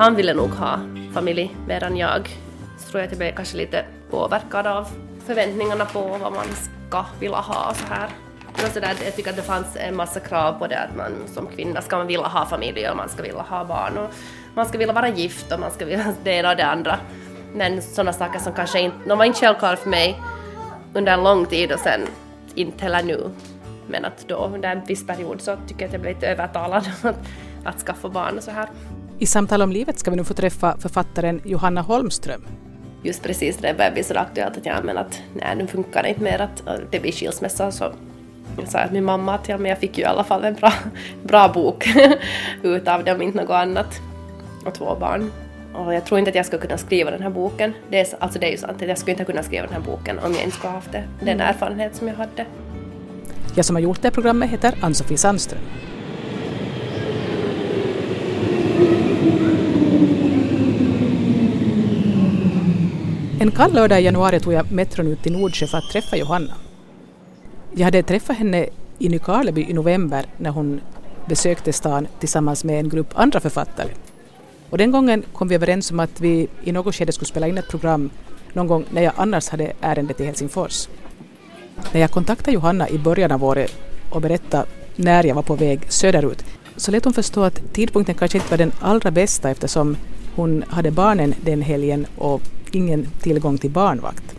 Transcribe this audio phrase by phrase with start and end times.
[0.00, 0.78] han ville nog ha
[1.14, 2.28] familj medan jag
[2.78, 4.88] så tror jag att jag blev kanske lite påverkad av
[5.26, 6.46] förväntningarna på vad man
[6.88, 8.08] ska vilja ha och så här.
[8.62, 11.12] Men så där, jag tycker att det fanns en massa krav på det att man
[11.34, 14.10] som kvinna ska man vilja ha familj och man ska vilja ha barn och
[14.54, 16.98] man ska vilja vara gift och man ska vilja det ena och det andra.
[17.54, 20.22] Men sådana saker som kanske inte, de var inte självklara för mig
[20.94, 22.00] under en lång tid och sen
[22.54, 23.30] inte heller nu.
[23.86, 26.90] Men att då under en viss period så tycker jag att jag blev lite övertalad
[27.02, 27.16] att,
[27.64, 28.68] att skaffa barn och så här.
[29.22, 32.46] I Samtal om livet ska vi nu få träffa författaren Johanna Holmström.
[33.02, 36.08] Just precis det börjar bli så aktuellt att jag men att nej nu funkar det
[36.08, 37.92] inte mer att det blir skilsmässa så
[38.58, 40.54] jag sa till min mamma att ja, men jag fick ju i alla fall en
[40.54, 40.72] bra,
[41.22, 41.88] bra bok
[42.62, 44.00] utav det om inte något annat.
[44.66, 45.32] Och två barn.
[45.74, 47.72] Och jag tror inte att jag skulle kunna skriva den här boken.
[47.90, 50.18] Det är, alltså det är ju sant, jag skulle inte kunna skriva den här boken
[50.18, 51.40] om jag inte skulle ha haft det, den mm.
[51.40, 52.46] erfarenhet som jag hade.
[53.54, 55.62] Jag som har gjort det programmet heter Ann-Sofie Sandström.
[63.42, 66.54] En kall lördag i januari tog jag metron ut till Nordsjö för att träffa Johanna.
[67.74, 68.66] Jag hade träffat henne
[68.98, 70.80] i Nykarleby i november när hon
[71.26, 73.88] besökte stan tillsammans med en grupp andra författare.
[74.70, 77.58] Och den gången kom vi överens om att vi i något skede skulle spela in
[77.58, 78.10] ett program
[78.52, 80.88] någon gång när jag annars hade ärende till Helsingfors.
[81.92, 83.76] När jag kontaktade Johanna i början av året
[84.10, 84.66] och berättade
[84.96, 86.44] när jag var på väg söderut
[86.76, 89.96] så lät hon förstå att tidpunkten kanske inte var den allra bästa eftersom
[90.36, 94.34] hon hade barnen den helgen och ingen tillgång till barnvakt.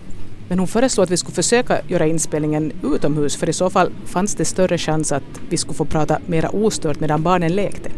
[0.50, 4.36] Men hon föreslog att vi skulle försöka göra inspelningen utomhus för i så fall fanns
[4.36, 7.90] det större chans att vi skulle få prata mera ostört medan barnen lekte.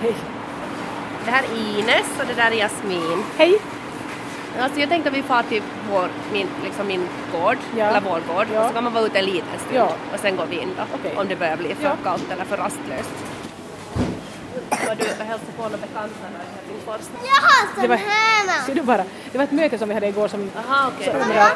[0.00, 0.14] Hej.
[1.24, 3.24] Det här är Ines och det där är Jasmin.
[3.36, 3.58] Hej.
[4.58, 7.84] Alltså jag tänkte att vi far till vår, min, liksom min gård, ja.
[7.84, 8.60] eller vår gård, ja.
[8.60, 9.94] och så kan man vara ute en liten stund ja.
[10.14, 11.16] och sen går vi in då, okay.
[11.16, 11.96] om det börjar bli för ja.
[12.04, 13.10] kallt eller för rastlöst.
[14.70, 16.26] Var du och hälsade på några bekanta
[16.86, 17.26] Helsingfors?
[17.36, 18.66] Har sån här!
[18.66, 20.50] Ser du bara, det var ett möte som vi hade igår som...
[20.56, 21.08] Aha, okej.
[21.08, 21.22] Okay.
[21.22, 21.50] Så, ja.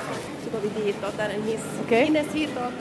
[0.44, 1.60] så går vi ditåt, där är en hiss.
[1.86, 2.06] Okay.
[2.06, 2.74] Ines hitåt.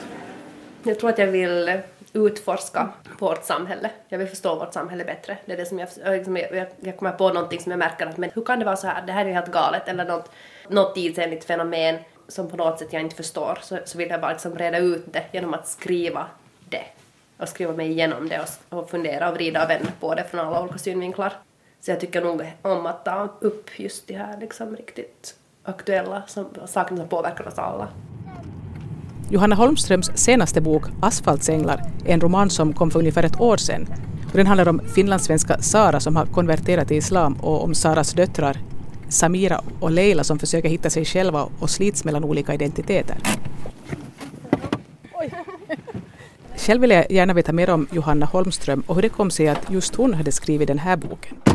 [0.82, 1.80] Jag tror att jag vill
[2.12, 3.90] utforska vårt samhälle.
[4.08, 5.38] Jag vill förstå vårt samhälle bättre.
[5.46, 8.16] Det är det som jag, liksom, jag, jag kommer på någonting som jag märker att
[8.16, 10.30] men hur kan det vara så här, det här är ju helt galet eller något,
[10.68, 11.98] något tidsenligt fenomen
[12.28, 15.12] som på något sätt jag inte förstår så, så vill jag bara liksom reda ut
[15.12, 16.26] det genom att skriva
[16.68, 16.84] det
[17.38, 20.40] och skriva mig igenom det och, och fundera och vrida och vända på det från
[20.40, 21.32] alla olika synvinklar.
[21.80, 26.46] Så jag tycker nog om att ta upp just de här liksom riktigt aktuella som,
[26.66, 27.88] sakerna som påverkar oss alla.
[29.30, 33.86] Johanna Holmströms senaste bok Asfaltsänglar är en roman som kom för ungefär ett år sedan.
[34.32, 38.56] Den handlar om finlandssvenska Sara som har konverterat till islam och om Saras döttrar
[39.08, 43.16] Samira och Leila som försöker hitta sig själva och slits mellan olika identiteter.
[46.56, 49.70] Själv vill jag gärna veta mer om Johanna Holmström och hur det kom sig att
[49.70, 51.45] just hon hade skrivit den här boken.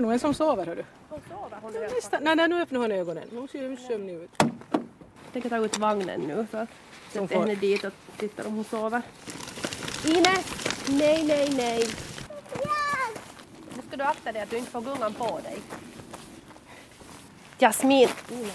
[0.00, 0.84] Är nog en som sover, hördu.
[1.08, 1.58] Hon sover?
[1.62, 2.20] Hon är...
[2.20, 3.28] Nej, nej, nu öppnar hon ögonen.
[3.34, 4.30] Hon ser sömnig ut.
[4.38, 6.66] Jag tänker ta ut vagnen nu så
[7.12, 9.02] sätter henne dit och tittar om hon sover.
[10.04, 10.46] Ines!
[10.88, 11.86] Nej, nej, nej.
[13.76, 15.58] Nu ska du akta dig att du inte får gungan på dig.
[17.58, 18.08] Jasmin!
[18.30, 18.52] Ines.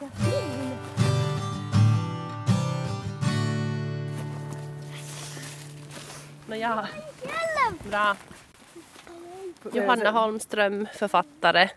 [0.00, 0.76] Jasmin!
[6.46, 6.88] Nåja.
[7.90, 8.16] Bra.
[9.72, 11.68] Johanna Holmström, författare,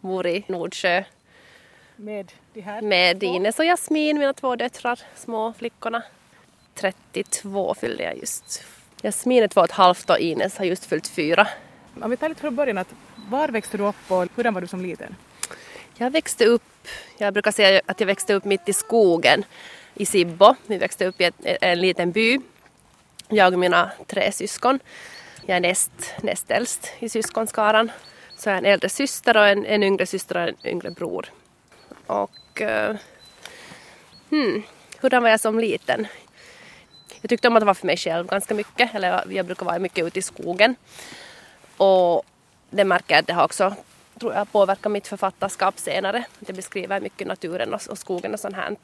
[0.00, 1.04] bor i Nordsjö.
[1.96, 6.02] Med de här Med Ines och Jasmin, mina två döttrar, små flickorna.
[6.74, 8.64] 32 fyllde jag just.
[9.02, 11.48] Jasmin är två och ett halvt och Ines har just fyllt fyra.
[12.02, 12.94] Om vi tar lite från början, att
[13.30, 15.16] var växte du upp och hurdan var du som liten?
[15.96, 19.44] Jag växte upp, jag brukar säga att jag växte upp mitt i skogen
[19.94, 20.54] i Sibbo.
[20.66, 22.40] Vi växte upp i ett, en liten by
[23.28, 24.80] jag och mina tre syskon.
[25.48, 25.92] Jag är näst,
[26.22, 27.90] näst äldst i syskonskaran.
[28.36, 31.26] Så jag är en äldre syster och en, en yngre syster och en yngre bror.
[32.06, 32.96] Och uh,
[34.30, 34.62] hmm,
[35.00, 36.06] hurdan var jag som liten?
[37.20, 38.94] Jag tyckte om att vara för mig själv ganska mycket.
[38.94, 40.76] Eller jag brukar vara mycket ute i skogen.
[41.76, 42.22] Och
[42.70, 43.74] det märker jag att det har också
[44.20, 46.24] tror jag påverkat mitt författarskap senare.
[46.46, 48.76] Jag beskriver mycket naturen och, och skogen och sånt här.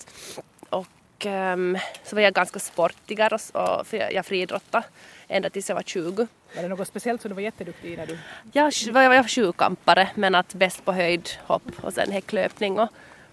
[0.71, 0.87] Och
[1.27, 4.85] um, så var jag ganska sportigare och, och jag, jag friidrottade
[5.29, 6.27] ända tills jag var 20.
[6.57, 8.19] Var det något speciellt som du var jätteduktig i när du...
[8.53, 12.89] Jag var, jag var sjukampare men att bäst på höjdhopp och sen häcklöpning och,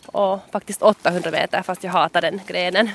[0.06, 2.90] och faktiskt 800 meter fast jag hatar den grenen.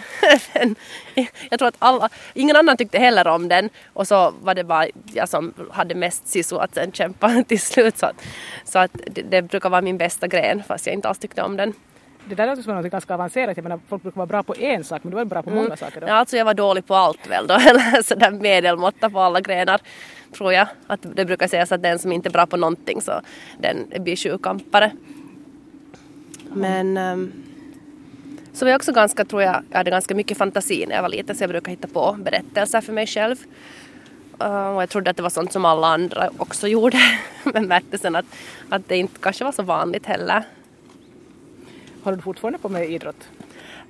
[1.50, 4.86] jag tror att alla, ingen annan tyckte heller om den och så var det bara
[5.12, 8.24] jag som hade mest sisu att sen kämpa till slut så att,
[8.64, 11.56] så att det, det brukar vara min bästa gren fast jag inte alls tyckte om
[11.56, 11.74] den.
[12.28, 13.56] Det där låter som något ganska avancerat.
[13.56, 15.76] Jag menar, folk brukar vara bra på en sak men du var bra på många
[15.76, 16.06] saker då.
[16.06, 19.80] Ja, alltså jag var dålig på allt väl då, eller sådär medelmåtta på alla grenar
[20.32, 20.68] tror jag.
[20.86, 23.20] Att det brukar sägas att den som inte är bra på någonting så
[23.58, 24.92] den blir sjukampare.
[26.52, 27.32] Men um,
[28.52, 31.08] så var jag också ganska, tror jag, jag hade ganska mycket fantasi när jag var
[31.08, 33.36] liten så jag brukade hitta på berättelser för mig själv.
[34.42, 36.98] Uh, och jag trodde att det var sånt som alla andra också gjorde.
[37.44, 38.26] Men märkte sen att,
[38.68, 40.44] att det inte kanske var så vanligt heller.
[42.06, 43.28] Håller du fortfarande på med idrott?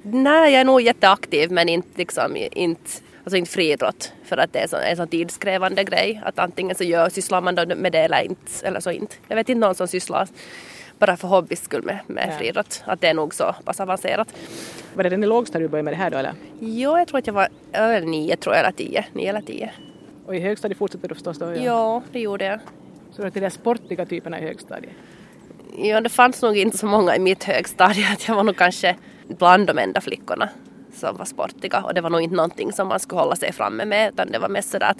[0.02, 2.90] Nej, jag är nog jätteaktiv men inte, liksom, inte,
[3.24, 6.84] alltså inte friidrott för att det är så, en sån tidskrävande grej att antingen så
[6.84, 9.16] gör, sysslar man med det eller inte, eller så inte.
[9.28, 10.28] Jag vet inte någon som sysslar
[10.98, 12.38] bara för hobbys skull med, med ja.
[12.38, 12.82] friidrott.
[12.86, 14.28] Att det är nog så pass avancerat.
[14.94, 16.32] Var det den i lågstadiet du började med det här då eller?
[16.60, 19.04] Jo, jag tror att jag var äh, nio tror jag, eller tio.
[19.12, 19.70] Nio eller tio.
[20.26, 21.44] Och i högstadiet fortsatte du förstås då?
[21.44, 22.60] Ja, ja det gjorde jag.
[23.12, 24.92] Så det var de sportiga typerna i högstadiet?
[25.78, 28.08] Ja, det fanns nog inte så många i mitt högstadie.
[28.12, 28.96] Att jag var nog kanske
[29.28, 30.48] bland de enda flickorna
[30.96, 33.84] som var sportiga och det var nog inte någonting som man skulle hålla sig framme
[33.84, 34.98] med utan det var mest sådär att,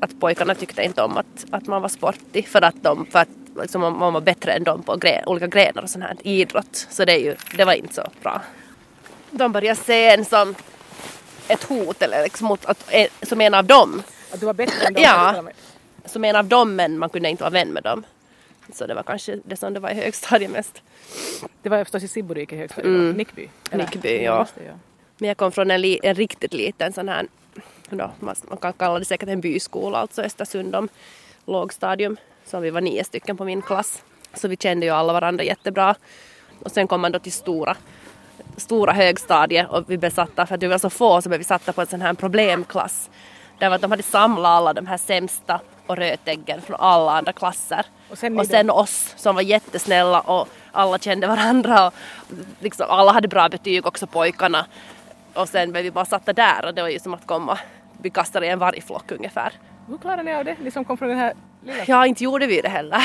[0.00, 3.28] att pojkarna tyckte inte om att, att man var sportig för att, de, för att
[3.60, 7.04] liksom, man var bättre än dem på gre olika grenar och sånt här idrott så
[7.04, 8.42] det, är ju, det var inte så bra.
[9.30, 10.54] De började se en som
[11.48, 12.92] ett hot eller liksom mot, att,
[13.22, 14.02] som en av dem.
[14.32, 15.02] Att du var bättre än dem?
[15.04, 15.42] Ja,
[16.04, 18.04] som en av dem men man kunde inte vara vän med dem.
[18.72, 20.82] Så det var kanske det som det var i högstadiet mest.
[21.62, 23.16] Det var förstås i Sibborike i högstadiet, mm.
[23.16, 23.48] Nickby?
[23.70, 23.84] Eller?
[23.84, 24.46] Nickby, ja.
[24.54, 24.72] Det, ja.
[25.18, 27.26] Men jag kom från en, li, en riktigt liten sån här,
[27.90, 30.88] då, man, man kan kalla det säkert en byskola, alltså Östersundom
[31.46, 32.16] lågstadium.
[32.44, 34.02] Så vi var nio stycken på min klass.
[34.34, 35.94] Så vi kände ju alla varandra jättebra.
[36.62, 37.76] Och sen kom man då till stora,
[38.56, 41.44] stora högstadiet och vi blev satta, för att vi var så få så blev vi
[41.44, 43.10] satta på en sån här problemklass.
[43.58, 47.86] Där att de hade samlat alla de här sämsta och rötäggen från alla andra klasser.
[48.10, 51.94] Och sen, och sen oss som var jättesnälla och alla kände varandra och
[52.60, 54.66] liksom, alla hade bra betyg också pojkarna.
[55.34, 57.58] Och sen blev vi bara satta där och det var ju som att komma,
[58.02, 59.52] vi kastade i en vargflock ungefär.
[59.88, 60.56] Hur klarade ni av det?
[60.62, 61.84] Ni som kom från den här lilla...
[61.86, 63.02] Ja, inte gjorde vi det heller.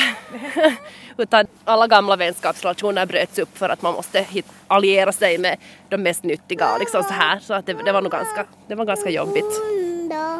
[1.16, 4.26] Utan alla gamla vänskapsrelationer bröts upp för att man måste
[4.66, 5.56] alliera sig med
[5.88, 7.38] de mest nyttiga liksom så här.
[7.38, 9.83] Så att det, det var nog ganska, det var ganska jobbigt.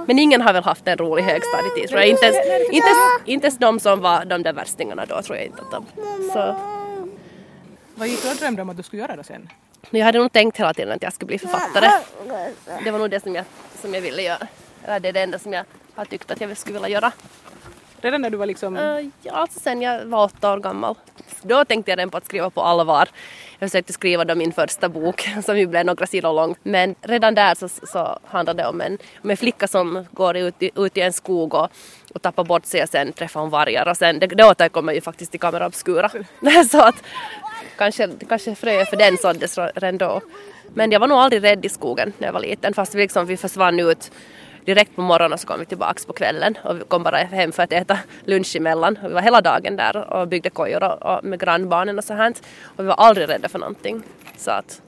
[0.07, 2.09] Men ingen har väl haft en rolig högstadietid tror jag.
[2.09, 2.37] Inte ens,
[2.71, 5.71] inte, ens, inte ens de som var de där värstingarna då tror jag inte att
[5.71, 5.87] de...
[6.33, 6.57] Så.
[7.95, 9.49] Vad gick du och drömde om att du skulle göra då sen?
[9.91, 11.91] Jag hade nog tänkt hela tiden att jag skulle bli författare.
[12.85, 13.45] Det var nog det som jag,
[13.81, 14.47] som jag ville göra.
[14.85, 15.65] Eller det är det enda som jag
[15.95, 17.13] har tyckt att jag skulle vilja göra.
[18.01, 18.77] Redan när du var liksom...
[18.77, 20.95] Uh, ja, alltså sen jag var åtta år gammal.
[21.43, 23.09] Då tänkte jag redan på att skriva på allvar.
[23.65, 26.55] Jag försökte skriva då min första bok som ju blev några sidor lång.
[26.63, 30.55] Men redan där så, så handlade det om en, om en flicka som går ut
[30.59, 31.69] i, ut i en skog och,
[32.15, 35.01] och tappar bort sig och sen träffar hon vargar och sen det, det återkommer ju
[35.01, 36.11] faktiskt till Kamera Obscura.
[36.71, 37.03] så att
[37.77, 40.21] kanske, kanske frö för den såddes redan då.
[40.75, 43.27] Men jag var nog aldrig rädd i skogen när jag var liten fast vi, liksom,
[43.27, 44.11] vi försvann ut
[44.65, 47.63] direkt på morgonen så kom vi tillbaks på kvällen och vi kom bara hem för
[47.63, 48.99] att äta lunch emellan.
[49.03, 52.15] Och vi var hela dagen där och byggde kojor och, och med grannbarnen och så
[52.15, 52.35] här.
[52.63, 54.03] Och vi var aldrig rädda för någonting.
[54.37, 54.83] Så att,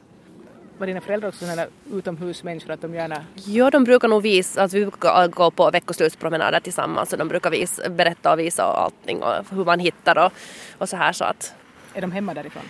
[0.78, 3.24] var dina föräldrar också sådana utomhusmänniskor att de gärna...
[3.34, 7.50] Ja, de brukar nog visa, alltså vi brukar gå på veckoslutspromenader tillsammans och de brukar
[7.50, 10.32] visa, berätta och visa och allting och hur man hittar och,
[10.78, 11.54] och så här så att...
[11.94, 12.62] Är de hemma därifrån?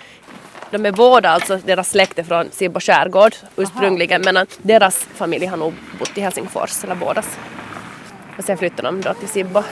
[0.70, 5.46] De är båda, alltså deras släkt är från Sibbo skärgård ursprungligen Aha, men deras familj
[5.46, 7.38] har nog bott i Helsingfors, eller bådas.
[8.38, 9.62] Och sen flyttade de då till Sibbo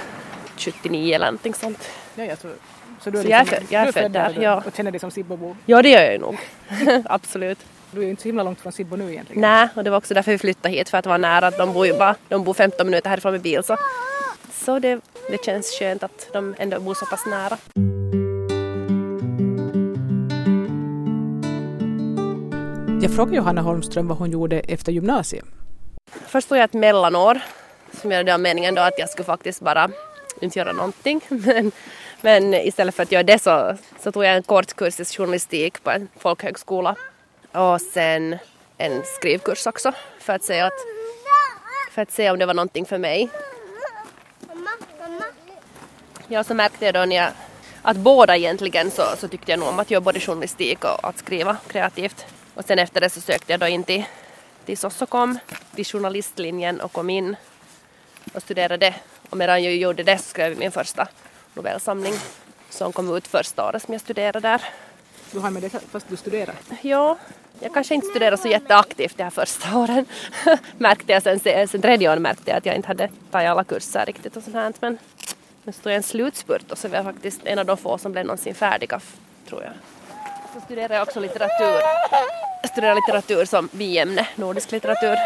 [0.56, 1.90] 79 eller någonting sånt.
[2.14, 2.52] Ja, jag tror,
[3.00, 4.62] så du är, så jag är, liksom- född, jag är född där, ja.
[4.66, 5.56] Och känner dig som Sibbabo?
[5.66, 6.38] Ja, det gör jag ju nog.
[7.04, 7.58] Absolut.
[7.90, 9.40] Du är ju inte så himla långt från Sibbo nu egentligen.
[9.40, 11.50] Nej, och det var också därför vi flyttade hit, för att vara nära.
[11.50, 13.64] De bor ju bara de bor 15 minuter härifrån med bil.
[13.64, 13.76] Så,
[14.52, 17.58] så det, det känns skönt att de ändå bor så pass nära.
[23.04, 25.44] Jag frågade Johanna Holmström vad hon gjorde efter gymnasiet.
[26.26, 27.40] Först tog jag ett mellanår
[28.00, 29.90] som jag var meningen då att jag skulle faktiskt bara
[30.40, 31.20] inte göra någonting.
[31.28, 31.72] Men,
[32.20, 35.82] men istället för att göra det så, så tog jag en kort kurs i journalistik
[35.82, 36.96] på en folkhögskola.
[37.52, 38.36] Och sen
[38.78, 40.72] en skrivkurs också för att se, att,
[41.90, 43.30] för att se om det var någonting för mig.
[46.28, 47.30] Ja, så märkte jag då när jag,
[47.82, 51.18] att båda egentligen så, så tyckte jag nog om att göra både journalistik och att
[51.18, 52.26] skriva kreativt.
[52.54, 54.04] Och sen efter det så sökte jag då in till,
[54.64, 55.38] till Sossokom,
[55.74, 57.36] till journalistlinjen och kom in
[58.34, 58.94] och studerade.
[59.30, 61.08] Och medan jag gjorde det så skrev jag min första
[61.54, 62.14] novellsamling
[62.70, 64.62] som kom ut första året som jag studerade där.
[65.30, 66.54] Du har med det fast du studerar?
[66.82, 67.18] Ja,
[67.60, 70.06] jag kanske inte studerade så jätteaktivt de här första åren.
[70.78, 74.06] märkte jag sen, sen tredje året märkte jag att jag inte hade tagit alla kurser
[74.06, 74.72] riktigt och sånt här.
[74.80, 74.98] Men
[75.62, 78.12] nu står jag en slutspurt och så var jag faktiskt en av de få som
[78.12, 79.00] blev någonsin färdiga,
[79.48, 79.72] tror jag.
[80.64, 81.80] Studerar jag också litteratur.
[82.62, 85.16] Jag studerar litteratur som biämne, nordisk litteratur.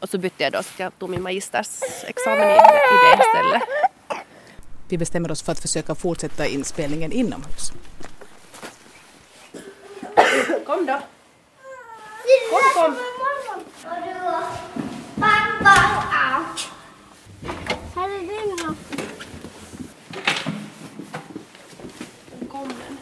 [0.00, 3.62] Och så bytte jag då så jag tog min magistersexamen i, i det istället.
[4.88, 7.72] Vi bestämmer oss för att försöka fortsätta inspelningen inomhus.
[10.66, 11.00] Kom då.
[12.50, 12.96] Kom, kom.
[15.20, 16.68] Pappa och allt.
[17.94, 18.74] Här är din då.
[22.48, 22.98] Kom den.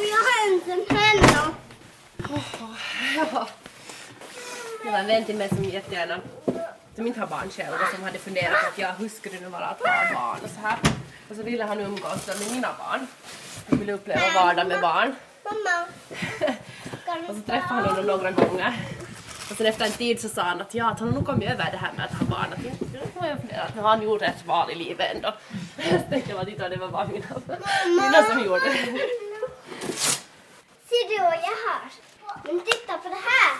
[0.00, 1.54] Och jag har en sån här då.
[3.16, 3.48] Ja.
[4.84, 6.20] Det var en vän till mig som jättegärna,
[6.96, 9.48] som inte har barn själv och som hade funderat på att ja, hur skulle det
[9.48, 10.78] vara att ha barn och så här.
[11.30, 13.06] Och så ville han umgås med mina barn.
[13.70, 15.14] Han ville uppleva vardag med barn.
[15.44, 15.86] Mamma.
[17.28, 18.74] Och så träffade han honom några gånger.
[19.50, 21.50] Och sen efter en tid så sa han att ja, att han har nog kommit
[21.50, 22.52] över det här med att ha barn.
[22.52, 22.70] Att nu
[23.20, 25.34] jag att nu har han gjort rätt val i livet ändå.
[25.76, 27.26] Så tänkte jag att det var bara mina,
[27.86, 29.00] mina som gjorde det.
[30.88, 31.90] Ser du vad jag har?
[32.44, 33.50] Men titta på det här.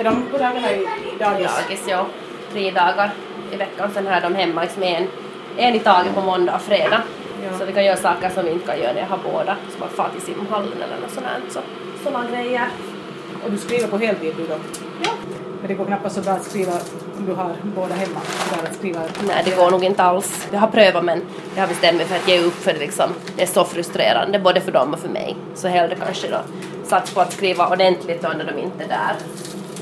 [0.00, 0.86] Är de på dagarna i,
[1.18, 1.50] dagis?
[1.56, 2.06] dagis, ja.
[2.52, 3.10] Tre dagar
[3.52, 3.90] i veckan.
[3.94, 5.06] Sen har de hemma liksom en,
[5.56, 7.02] en i taget på måndag och fredag.
[7.44, 7.58] Ja.
[7.58, 9.56] Så vi kan göra saker som vi inte kan göra när jag har båda.
[9.72, 11.26] Som att fara till simhallen eller något sånt.
[11.48, 11.60] Så,
[12.04, 12.68] sådana grejer.
[13.44, 14.54] Och du skriver på heltid du då?
[15.04, 15.10] Ja.
[15.60, 16.72] Men det går knappast så bra att skriva
[17.18, 18.20] om du har båda hemma.
[18.50, 19.00] Bara att skriva.
[19.26, 20.48] Nej, det går nog inte alls.
[20.52, 21.22] Jag har prövat men
[21.54, 24.38] jag har bestämt mig för att ge upp för det, liksom, det är så frustrerande
[24.38, 25.36] både för dem och för mig.
[25.54, 26.38] Så hellre kanske då
[26.84, 29.14] sats på att skriva ordentligt då när de inte är där.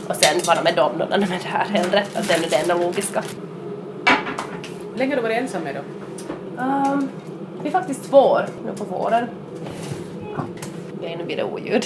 [0.09, 2.05] Och sen vara med dem när de är där hellre.
[2.15, 3.23] Att det är det enda logiska.
[4.93, 5.81] Hur länge har du varit ensam med då?
[6.63, 7.11] Um,
[7.63, 9.29] vi är faktiskt två år nu på våren.
[11.03, 11.85] Ja, nu blir det oljud.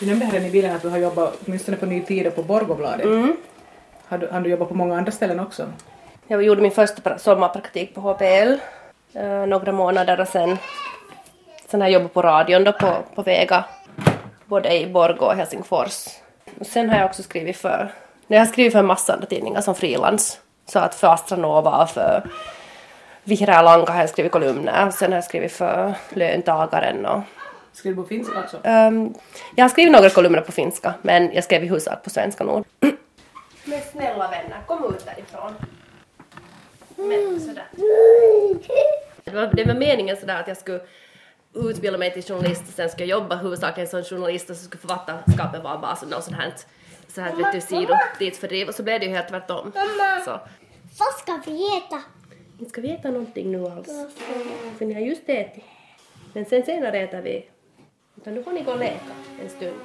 [0.00, 2.42] Du nämnde här i bilen att du har jobbat åtminstone på Ny Tid och på
[2.42, 3.06] Borgobladet.
[4.08, 5.66] Har, du, har du jobbat på många andra ställen också?
[6.26, 8.54] Jag gjorde min första pra- sommarpraktik på HPL
[9.18, 10.58] eh, några månader och sen,
[11.68, 13.64] sen har jag jobbat på radion då på, på Vega,
[14.50, 16.08] både i Borgå och Helsingfors.
[16.60, 17.92] Sen har jag också skrivit för,
[18.26, 20.40] jag har skrivit för en massa andra tidningar som frilans.
[20.66, 22.30] Så att för Astranova och för
[23.24, 27.22] Vihreä Lanka har jag skrivit kolumner sen har jag skrivit för Löntagaren och
[27.72, 28.58] Skriver du på finska också?
[28.64, 29.14] Ehm,
[29.56, 32.64] jag har skrivit några kolumner på finska, men jag skrev i huvudsak på svenska nog.
[33.64, 35.54] Men snälla vänner, kom ut därifrån.
[36.96, 37.66] Men sådär.
[39.24, 40.80] Det var, det var meningen sådär att jag skulle
[41.54, 44.80] utbilda mig till journalist och sen skulle jag jobba huvudsakligen som journalist och så skulle
[44.80, 46.54] författarskapet vara bara sådant sånt här,
[47.08, 49.72] så här vet du, sido dit fördriv och så blev det ju helt tvärtom.
[50.24, 50.40] Så,
[50.98, 52.02] Vad ska vi äta?
[52.58, 53.88] inte ska vi äta någonting nu alls.
[54.78, 55.64] För ni har just ätit.
[56.32, 57.48] Men sen senare äter vi.
[58.16, 59.00] Utan nu får ni gå och leka
[59.42, 59.80] en stund.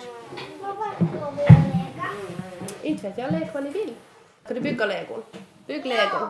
[0.62, 0.76] Vad
[1.10, 2.08] ska vi äta?
[2.82, 3.94] Inte vet jag, lek vad ni vill.
[4.46, 5.24] Ska du bygga legon?
[5.68, 6.30] Bygg legon.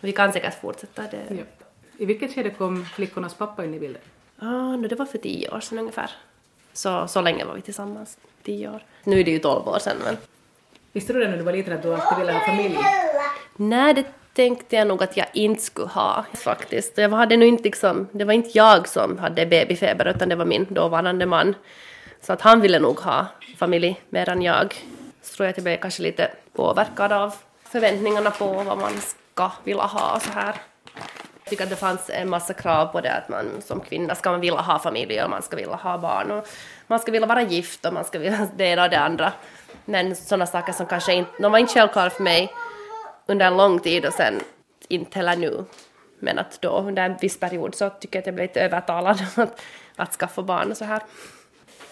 [0.00, 1.34] Vi kan säkert fortsätta det.
[1.34, 1.61] Ja.
[1.98, 4.02] I vilket skede kom flickornas pappa in i bilden?
[4.38, 6.10] Ah, no, det var för tio år sedan ungefär.
[6.72, 8.18] Så, så länge var vi tillsammans.
[8.42, 8.82] Tio år.
[9.04, 10.16] Nu är det ju tolv år sedan men.
[10.92, 12.78] Visste du det när du var liten att du alltid ville ha familj?
[13.56, 16.98] Nej, det tänkte jag nog att jag inte skulle ha faktiskt.
[16.98, 20.44] Jag hade nog inte liksom, det var inte jag som hade babyfeber utan det var
[20.44, 21.54] min dåvarande man.
[22.20, 24.74] Så att han ville nog ha familj mer än jag.
[25.22, 27.34] Så tror jag att jag blev kanske lite påverkad av
[27.64, 30.54] förväntningarna på vad man ska vilja ha och så här.
[31.52, 34.40] Tycker att det fanns en massa krav på det att man som kvinna ska man
[34.40, 36.48] vilja ha familj och man ska vilja ha barn och
[36.86, 39.32] man ska vilja vara gift och man ska vilja det ena och det andra.
[39.84, 42.52] Men sådana saker som kanske inte, de var inte självklara för mig
[43.26, 44.40] under en lång tid och sen
[44.88, 45.64] inte heller nu.
[46.18, 49.20] Men att då under en viss period så tycker jag att jag blev lite övertalad
[49.36, 49.60] att,
[49.96, 51.02] att skaffa barn och så här.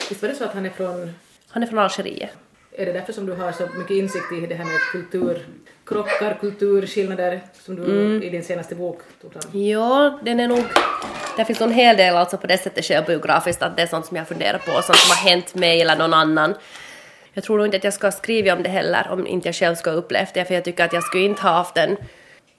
[0.09, 1.14] Visst var det så att han är från...
[1.49, 2.31] Han är från Algeriet.
[2.73, 7.41] Är det därför som du har så mycket insikt i det här med kulturkrockar, kulturskillnader
[7.53, 9.61] som du i din senaste bok tog fram?
[9.61, 10.65] Ja, den är nog...
[11.37, 14.07] Det finns nog en hel del alltså på det sättet självbiografiskt att det är sånt
[14.07, 16.55] som jag funderar på, sånt som har hänt mig eller någon annan.
[17.33, 19.75] Jag tror nog inte att jag ska skriva om det heller om inte jag själv
[19.75, 21.97] ska ha upplevt det, för jag tycker att jag skulle inte ha haft en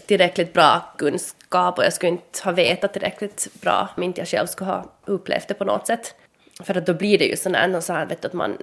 [0.06, 4.48] tillräckligt bra kunskap och jag skulle inte ha vetat tillräckligt bra om inte jag själv
[4.48, 6.16] skulle ha upplevt det på något sätt.
[6.64, 8.58] För att då blir det ju sån här, så här vet du, att man,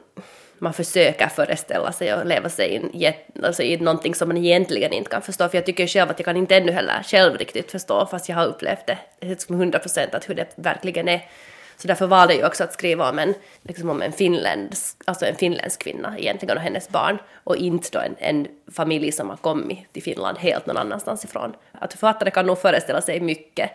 [0.61, 4.93] man försöker föreställa sig och leva sig in i, alltså i någonting som man egentligen
[4.93, 5.49] inte kan förstå.
[5.49, 8.37] För jag tycker själv att jag kan inte ännu heller själv riktigt förstå, fast jag
[8.37, 11.29] har upplevt det liksom 100 procent att hur det verkligen är.
[11.77, 15.37] Så därför valde jag också att skriva om en, liksom om en, finländsk, alltså en
[15.37, 19.93] finländsk kvinna egentligen och hennes barn och inte då en, en familj som har kommit
[19.93, 21.55] till Finland helt någon annanstans ifrån.
[21.73, 23.71] Att författare kan nog föreställa sig mycket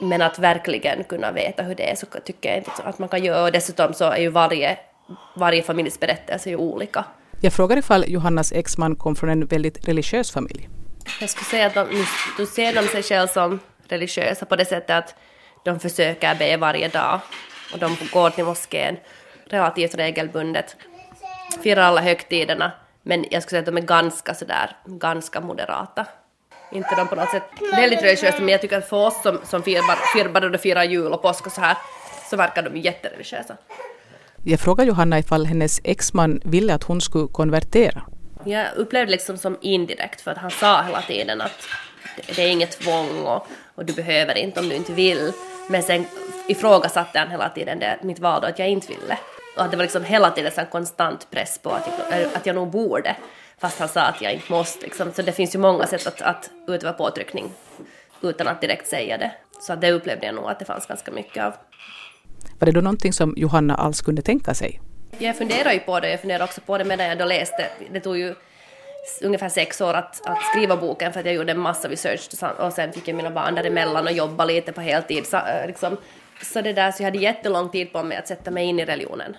[0.00, 3.24] men att verkligen kunna veta hur det är så tycker jag inte att man kan
[3.24, 4.78] göra och dessutom så är ju varje,
[5.34, 7.04] varje familjs berättelse ju olika.
[7.40, 10.68] Jag frågar ifall Johannas exman kom från en väldigt religiös familj.
[11.20, 12.06] Jag skulle säga att de,
[12.38, 15.14] då ser de sig själva som religiösa på det sättet att
[15.64, 17.20] de försöker be varje dag
[17.72, 18.96] och de går till moskén
[19.46, 20.76] relativt regelbundet,
[21.62, 22.72] firar alla högtiderna,
[23.02, 26.06] men jag skulle säga att de är ganska sådär, ganska moderata.
[26.72, 27.42] Inte de på något sätt
[27.76, 31.12] väldigt religiösa, men jag tycker att för oss som, som firar, firar, och firar jul
[31.12, 31.76] och påsk och så här,
[32.30, 33.56] så verkar de jättereligiösa.
[34.50, 38.02] Jag frågade Johanna ifall hennes exman ville att hon skulle konvertera.
[38.44, 41.68] Jag upplevde liksom som indirekt, för att han sa hela tiden att
[42.26, 45.32] det är inget tvång och, och du behöver inte om du inte vill.
[45.70, 46.04] Men sen
[46.48, 49.18] ifrågasatte han hela tiden det, mitt val då att jag inte ville.
[49.56, 52.54] Och att det var liksom hela tiden en konstant press på att jag, att jag
[52.56, 53.16] nog borde.
[53.58, 54.86] Fast han sa att jag inte måste.
[54.86, 55.12] Liksom.
[55.12, 57.50] Så det finns ju många sätt att, att utöva påtryckning
[58.22, 59.32] utan att direkt säga det.
[59.60, 61.52] Så det upplevde jag nog att det fanns ganska mycket av.
[62.58, 64.80] Var det då någonting som Johanna alls kunde tänka sig?
[65.18, 67.66] Jag funderar ju på det, jag funderar också på det medan jag då läste.
[67.92, 68.34] Det tog ju
[69.22, 72.72] ungefär sex år att, att skriva boken för att jag gjorde en massa research och
[72.72, 75.26] sen fick jag mina barn däremellan och jobba lite på heltid.
[75.26, 75.96] Så, eh, liksom,
[76.42, 78.84] så det där, så jag hade jättelång tid på mig att sätta mig in i
[78.84, 79.36] religionen.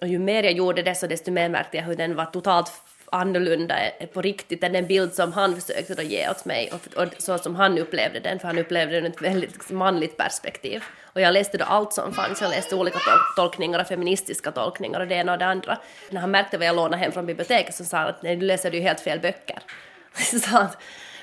[0.00, 2.72] Och ju mer jag gjorde det så desto mer märkte jag hur den var totalt
[3.12, 3.76] annorlunda
[4.12, 7.38] på riktigt än den bild som han försökte då ge åt mig och, och, så
[7.38, 10.82] som han upplevde den, för han upplevde den ur ett väldigt manligt perspektiv.
[11.12, 15.00] Och jag läste då allt som fanns, jag läste olika tol tolkningar och feministiska tolkningar
[15.00, 15.78] och det ena och det andra.
[16.10, 18.46] När han märkte vad jag lånade hem från biblioteket så sa han att nej, du
[18.46, 19.58] läser ju helt fel böcker.
[20.14, 20.66] så,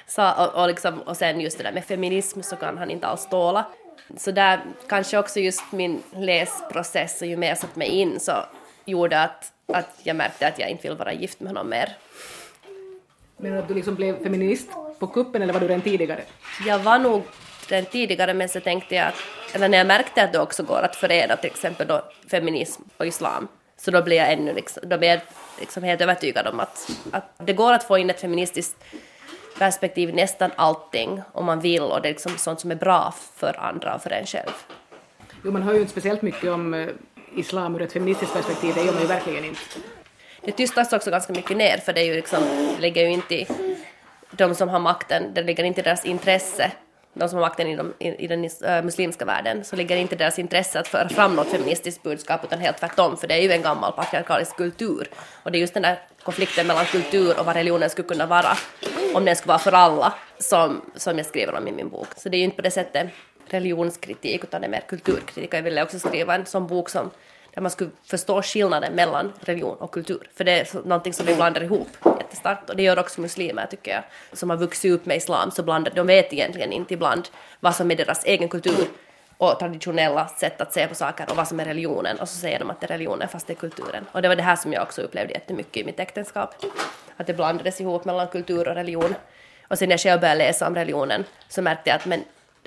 [0.07, 3.07] så, och, och, liksom, och sen just det där med feminism så kan han inte
[3.07, 3.65] alls tåla.
[4.17, 8.31] Så där kanske också just min läsprocess och ju mer jag satt mig in så
[8.85, 11.95] gjorde att, att jag märkte att jag inte vill vara gift med honom mer.
[13.37, 16.23] Men att du liksom blev feminist på kuppen eller var du den tidigare?
[16.65, 17.23] Jag var nog
[17.69, 19.15] den tidigare men så tänkte jag att,
[19.53, 23.05] eller när jag märkte att det också går att förena till exempel då feminism och
[23.05, 23.47] islam,
[23.77, 25.19] så då blev jag ännu liksom, då blev jag
[25.59, 28.83] liksom helt övertygad om att, att det går att få in ett feministiskt
[29.57, 33.59] perspektiv nästan allting om man vill och det är liksom sånt som är bra för
[33.59, 34.51] andra och för en själv.
[35.43, 36.87] Jo, man hör ju inte speciellt mycket om eh,
[37.35, 39.61] islam ur ett feministiskt perspektiv, det gör man ju verkligen inte.
[40.41, 42.39] Det tystas också ganska mycket ner för det är ju liksom,
[42.75, 43.47] det ligger ju inte i
[44.31, 46.71] de som har makten, det ligger inte i deras intresse
[47.19, 50.39] de som har makten i, de, i, den uh, muslimska världen, så ligger inte deras
[50.39, 53.61] intresse att föra fram något feministiskt budskap, utan helt tvärtom, för det är ju en
[53.61, 55.09] gammal patriarkalisk kultur.
[55.43, 58.57] Och det är just den där konflikten mellan kultur och vad religionen skulle kunna vara,
[59.13, 62.07] om den skulle vara för alla, som, som jag skriver om i min bok.
[62.17, 63.09] Så det är ju inte på det sättet
[63.49, 65.53] religionskritik, utan det är mer kulturkritik.
[65.53, 67.11] Och jag ville också skriva en sån bok som
[67.57, 70.29] där man skulle förstå skillnaden mellan religion och kultur.
[70.35, 71.87] För det är någonting som vi blandar ihop
[72.19, 75.63] jättestarkt och det gör också muslimer tycker jag, som har vuxit upp med islam, så
[75.63, 77.27] blandar, de vet egentligen inte ibland
[77.59, 78.87] vad som är deras egen kultur
[79.37, 82.59] och traditionella sätt att se på saker och vad som är religionen och så säger
[82.59, 84.05] de att det är religionen fast det är kulturen.
[84.11, 86.55] Och det var det här som jag också upplevde jättemycket i mitt äktenskap,
[87.17, 89.15] att det blandades ihop mellan kultur och religion.
[89.67, 92.23] Och sen när jag själv började läsa om religionen så märkte jag att men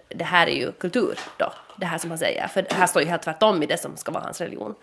[0.08, 3.02] det här är ju kultur då, det här som han säger, för det här står
[3.02, 4.74] ju helt tvärtom i det som ska vara hans religion.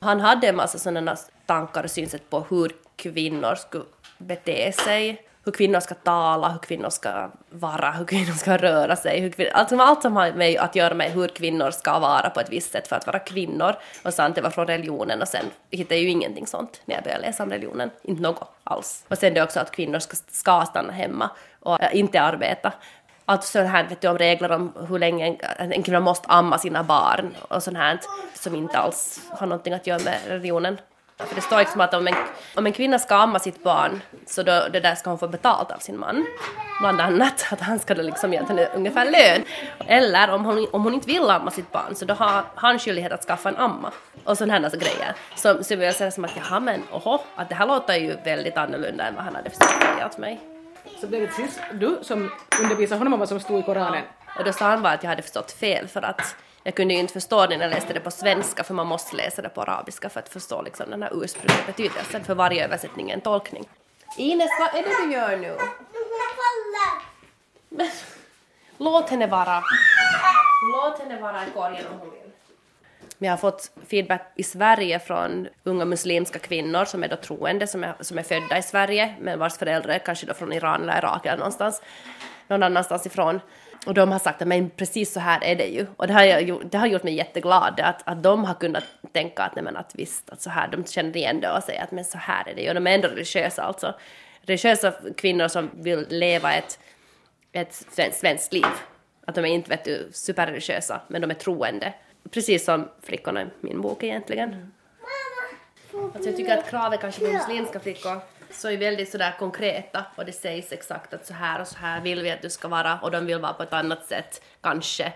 [0.00, 3.84] Han hade en massa sådana tankar och synsätt på hur kvinnor skulle
[4.18, 9.20] bete sig, hur kvinnor ska tala, hur kvinnor ska vara, hur kvinnor ska röra sig,
[9.20, 12.40] hur kvinnor, alltså allt som har med att göra med hur kvinnor ska vara på
[12.40, 13.74] ett visst sätt för att vara kvinnor.
[14.04, 17.04] Och sen det var från religionen och sen hittade jag ju ingenting sånt när jag
[17.04, 19.04] började läsa om religionen, inte något alls.
[19.08, 21.30] Och sen det också att kvinnor ska, ska stanna hemma
[21.60, 22.72] och inte arbeta
[23.26, 26.58] allt sånt här, vet du, om regler om hur länge en, en kvinna måste amma
[26.58, 28.00] sina barn och sånt här
[28.34, 30.78] som inte alls har någonting att göra med religionen.
[31.18, 32.14] För det står liksom att om en,
[32.56, 35.70] om en kvinna ska amma sitt barn så då, det där ska hon få betalt
[35.70, 36.26] av sin man.
[36.80, 39.44] Bland annat att han ska då liksom ge henne ungefär lön.
[39.86, 43.12] Eller om hon, om hon inte vill amma sitt barn så då har han skyldighet
[43.12, 43.92] att skaffa en amma.
[44.24, 45.14] Och sådana här alltså grejer.
[45.36, 48.16] Så, så vill jag säga som att jaha men oho, att det här låter ju
[48.24, 50.55] väldigt annorlunda än vad han hade försökt säga åt mig.
[51.00, 52.30] Så blev det precis du som
[52.62, 54.04] undervisade honom om vad som stod i Koranen?
[54.38, 57.00] Och då sa han bara att jag hade förstått fel för att jag kunde ju
[57.00, 59.62] inte förstå det när jag läste det på svenska för man måste läsa det på
[59.62, 63.64] arabiska för att förstå liksom den här ursprungliga betydelsen för varje översättning är en tolkning.
[64.16, 65.56] Ines, vad är det du gör nu?
[68.78, 69.62] Låt henne vara.
[70.72, 72.30] Låt henne vara i korgen om hon vill.
[73.18, 77.66] Men jag har fått feedback i Sverige från unga muslimska kvinnor som är då troende,
[77.66, 80.98] som är, som är födda i Sverige, men vars föräldrar kanske då från Iran eller
[80.98, 81.82] Irak eller någonstans,
[82.48, 83.40] någon annanstans ifrån.
[83.86, 85.86] Och de har sagt att men precis så här är det ju.
[85.96, 89.54] Och det har, det har gjort mig jätteglad att, att de har kunnat tänka att,
[89.54, 92.04] nej, men att visst, att så här, de känner igen det och säger att men
[92.04, 92.68] så här är det ju.
[92.68, 93.94] Och de är ändå religiösa alltså.
[94.40, 96.78] Religiösa kvinnor som vill leva ett,
[97.52, 98.66] ett svenskt, svenskt liv.
[99.26, 101.92] Att de är inte vet du, superreligiösa, men de är troende.
[102.30, 104.72] Precis som flickorna i min bok egentligen.
[106.14, 110.24] Alltså jag tycker att kravet kanske på muslimska flickor så är väldigt sådär konkreta och
[110.24, 112.98] det sägs exakt att så här och så här vill vi att du ska vara
[113.02, 115.12] och de vill vara på ett annat sätt, kanske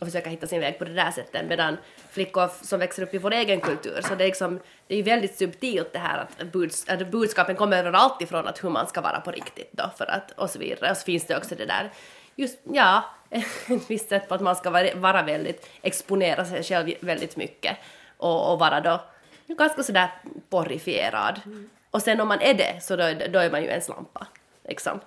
[0.00, 1.48] och försöka hitta sin väg på det där sättet.
[1.48, 1.76] Medan
[2.10, 5.38] flickor som växer upp i vår egen kultur så det är liksom det är väldigt
[5.38, 9.20] subtilt det här att, buds, att budskapen kommer överallt ifrån att hur man ska vara
[9.20, 10.90] på riktigt då för att och så vidare.
[10.90, 11.90] Och så finns det också det där
[12.36, 16.92] just ja ett visst sätt på att man ska vara, vara väldigt exponera sig själv
[17.00, 17.76] väldigt mycket
[18.16, 19.00] och, och vara då
[19.48, 20.08] ganska sådär
[20.50, 21.70] porrifierad mm.
[21.90, 24.26] och sen om man är det så då, då är man ju en slampa
[24.68, 25.00] liksom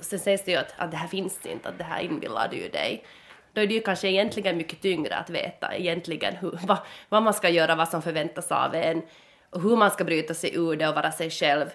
[0.00, 2.68] sen sägs det ju att, att det här finns inte, att det här inbillar du
[2.68, 3.04] dig
[3.52, 7.34] då är det ju kanske egentligen mycket tyngre att veta egentligen hur, vad, vad man
[7.34, 9.02] ska göra, vad som förväntas av en
[9.50, 11.66] och hur man ska bryta sig ur det och vara sig själv.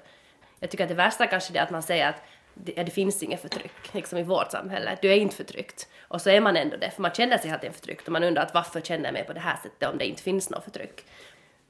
[0.60, 3.42] Jag tycker att det värsta kanske är att man säger att det, det finns inget
[3.42, 4.98] förtryck liksom i vårt samhälle.
[5.02, 5.88] Du är inte förtryckt.
[6.08, 8.44] Och så är man ändå det, för man känner sig alltid förtryckt och man undrar
[8.44, 11.06] att varför känner jag mig på det här sättet om det inte finns något förtryck.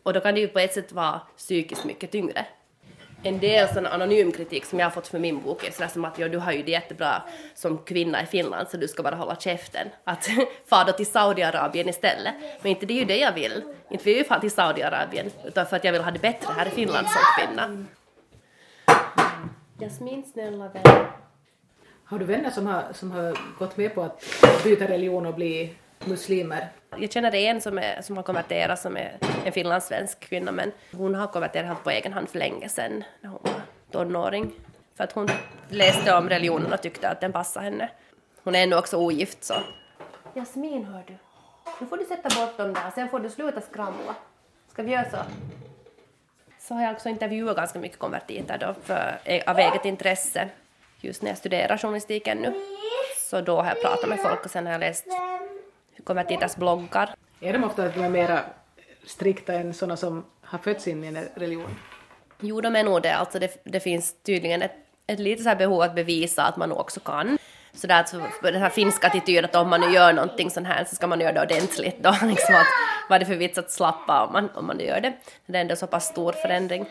[0.03, 2.45] Och då kan det ju på ett sätt vara psykiskt mycket tyngre
[3.23, 6.05] en del sån anonym kritik som jag har fått för min bok är sådär som
[6.05, 7.23] att ja, du har ju det jättebra
[7.55, 9.87] som kvinna i Finland så du ska bara hålla käften.
[10.03, 10.29] Att
[10.69, 12.33] far då till Saudiarabien istället.
[12.61, 13.63] Men inte det är ju det jag vill.
[13.89, 16.53] Inte vill jag ju fara till Saudiarabien utan för att jag vill ha det bättre
[16.53, 17.85] här i Finland som kvinna.
[19.81, 21.05] Jasmin, snälla vän.
[22.05, 24.23] Har du vänner som har, som har gått med på att
[24.63, 26.67] byta religion och bli muslimer?
[26.97, 31.15] Jag känner en som, är, som har konverterat som är en finlandssvensk kvinna men hon
[31.15, 34.51] har konverterat på egen hand för länge sedan när hon var tonåring.
[34.95, 35.29] För att hon
[35.69, 37.89] läste om religionen och tyckte att den passade henne.
[38.43, 39.55] Hon är ännu också ogift så.
[40.33, 41.15] Jasmin hör du,
[41.79, 44.15] nu får du sätta bort dem där sen får du sluta skramla.
[44.67, 45.17] Ska vi göra så?
[46.67, 50.49] Så har jag också intervjuat ganska mycket konvertiter då för, av eget intresse
[50.99, 52.53] just när jag studerar journalistiken nu.
[53.29, 55.05] Så då har jag pratat med folk och sen har jag läst
[56.03, 57.15] konvertiters bloggar.
[57.39, 58.39] Är de ofta att de är mera
[59.05, 61.75] strikta än sådana som har fötts in i en religion?
[62.39, 63.15] Jo, de är nog det.
[63.15, 64.75] Alltså det, det finns tydligen ett,
[65.07, 67.37] ett litet så behov att bevisa att man också kan.
[67.73, 70.83] Så där, alltså, den här finska attityden att om man nu gör någonting sånt här
[70.83, 72.09] så ska man göra det ordentligt då.
[72.23, 72.67] Liksom att,
[73.09, 75.13] vad är det för vits att slappa om man, om man gör det?
[75.45, 76.85] Det är ändå så pass stor förändring.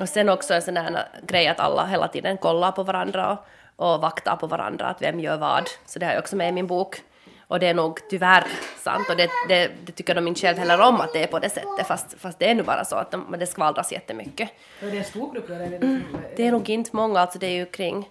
[0.00, 3.38] Och sen också en sån här grej att alla hela tiden kollar på varandra
[3.76, 5.68] och, och vaktar på varandra, att vem gör vad.
[5.86, 7.02] Så det har jag också med i min bok.
[7.48, 8.44] Och det är nog tyvärr
[8.78, 11.38] sant och det, det, det tycker de inte själv heller om att det är på
[11.38, 14.50] det sättet fast, fast det är nu bara så att de, det skvallras jättemycket.
[14.82, 15.50] Och det är en stor grupp?
[15.50, 16.02] Mm,
[16.36, 18.10] det är nog inte många, alltså det är ju kring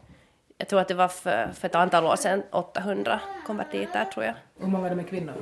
[0.57, 4.33] jag tror att det var för, för ett antal år sedan 800 konvertiter tror jag.
[4.59, 5.33] Hur många av dem är kvinnor?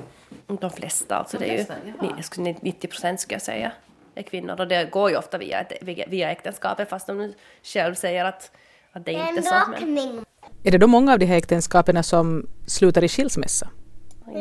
[0.48, 3.72] De flesta, alltså de flesta, det är ju 90 procent skulle jag säga
[4.16, 5.66] är kvinnor och det går ju ofta via,
[6.08, 8.52] via äktenskapet fast de själv säger att,
[8.92, 9.86] att det är inte är så.
[9.86, 10.26] Men...
[10.64, 13.70] Är det då många av de här äktenskapen som slutar i skilsmässa?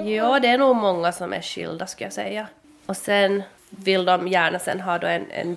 [0.06, 2.46] Ja, det är nog många som är skilda skulle jag säga.
[2.86, 5.56] Och sen vill de gärna sen ha då en, en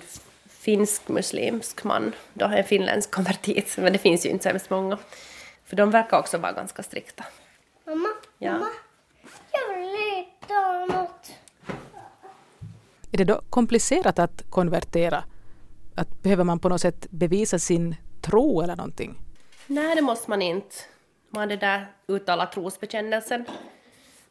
[0.66, 4.98] finsk muslimsk man, då en finländsk konvertit, men det finns ju inte så hemskt många.
[5.64, 7.24] För de verkar också vara ganska strikta.
[7.86, 8.52] Mamma, ja.
[8.52, 8.68] mamma,
[9.52, 11.32] jag vill lite något.
[13.12, 15.24] Är det då komplicerat att konvertera?
[15.94, 19.18] Att behöver man på något sätt bevisa sin tro eller någonting?
[19.66, 20.76] Nej, det måste man inte.
[21.30, 23.44] Man det där uttala trosbekännelsen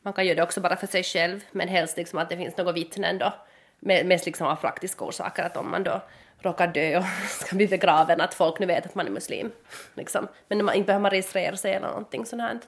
[0.06, 2.58] man kan göra det också bara för sig själv, men helst liksom att det finns
[2.58, 3.34] några vittnen då,
[3.80, 6.02] mest liksom av praktiska orsaker, att om man då
[6.46, 9.52] råkar dö och ska bli begraven, att folk nu vet att man är muslim.
[9.94, 10.28] Liksom.
[10.48, 12.60] Men man, inte behöver man registrera sig eller någonting sånt här.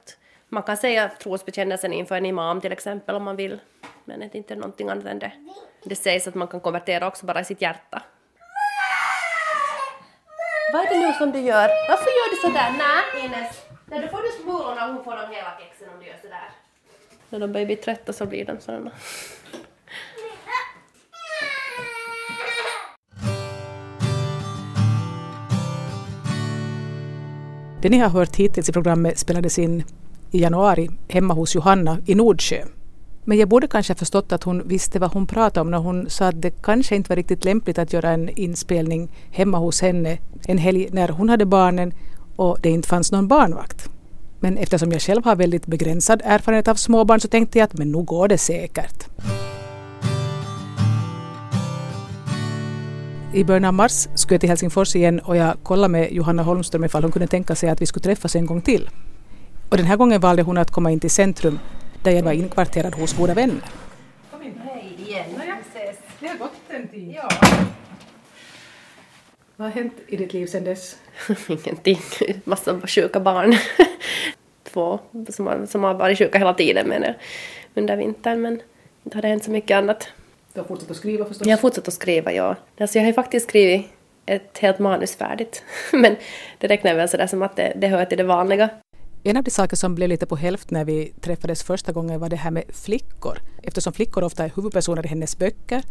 [0.48, 3.60] Man kan säga trosbekännelsen inför en imam till exempel om man vill,
[4.04, 5.32] men det är inte någonting annat än det.
[5.84, 8.02] Det sägs att man kan konvertera också bara i sitt hjärta.
[10.72, 11.68] Vad är det nu som du gör?
[11.88, 12.74] Varför gör du sådär?
[12.78, 13.62] Nej, Ines.
[13.86, 16.50] Nej, då får du smulorna och hon får dem hela kexen om du gör sådär.
[17.28, 18.90] När de börjar bli trötta så blir de sådana.
[27.82, 29.82] Det ni har hört hittills i programmet spelades in
[30.30, 32.64] i januari hemma hos Johanna i Nordsjö.
[33.24, 36.10] Men jag borde kanske ha förstått att hon visste vad hon pratade om när hon
[36.10, 40.18] sa att det kanske inte var riktigt lämpligt att göra en inspelning hemma hos henne
[40.46, 41.92] en helg när hon hade barnen
[42.36, 43.88] och det inte fanns någon barnvakt.
[44.40, 47.92] Men eftersom jag själv har väldigt begränsad erfarenhet av småbarn så tänkte jag att men
[47.92, 49.08] nu går det säkert.
[53.38, 56.84] I början av mars skulle jag till Helsingfors igen och jag kollade med Johanna Holmström
[56.84, 58.90] ifall hon kunde tänka sig att vi skulle träffas en gång till.
[59.68, 61.58] Och den här gången valde hon att komma in till centrum
[62.02, 63.60] där jag var inkvarterad hos goda vänner.
[64.30, 64.60] Kom in.
[64.64, 65.24] Hej igen.
[66.20, 67.14] Det har gått en tid.
[67.16, 67.28] Ja.
[69.56, 70.96] Vad har hänt i ditt liv sedan dess?
[71.48, 71.98] Ingenting.
[72.44, 73.54] Massa sjuka barn.
[74.72, 74.98] Två
[75.28, 77.14] som har, som har varit sjuka hela tiden menar
[77.74, 78.60] under vintern men
[79.04, 80.08] inte har det hänt så mycket annat.
[80.58, 81.46] Du har fortsatt att skriva förstås?
[81.46, 82.56] Jag har fortsatt att skriva, ja.
[82.80, 83.86] Alltså jag har ju faktiskt skrivit
[84.26, 85.62] ett helt manus färdigt.
[85.92, 86.16] Men
[86.58, 88.70] det räknar väl sådär som att det, det hör till det vanliga.
[89.22, 92.28] En av de saker som blev lite på hälft när vi träffades första gången var
[92.28, 93.38] det här med flickor.
[93.62, 95.82] Eftersom flickor ofta är huvudpersoner i hennes böcker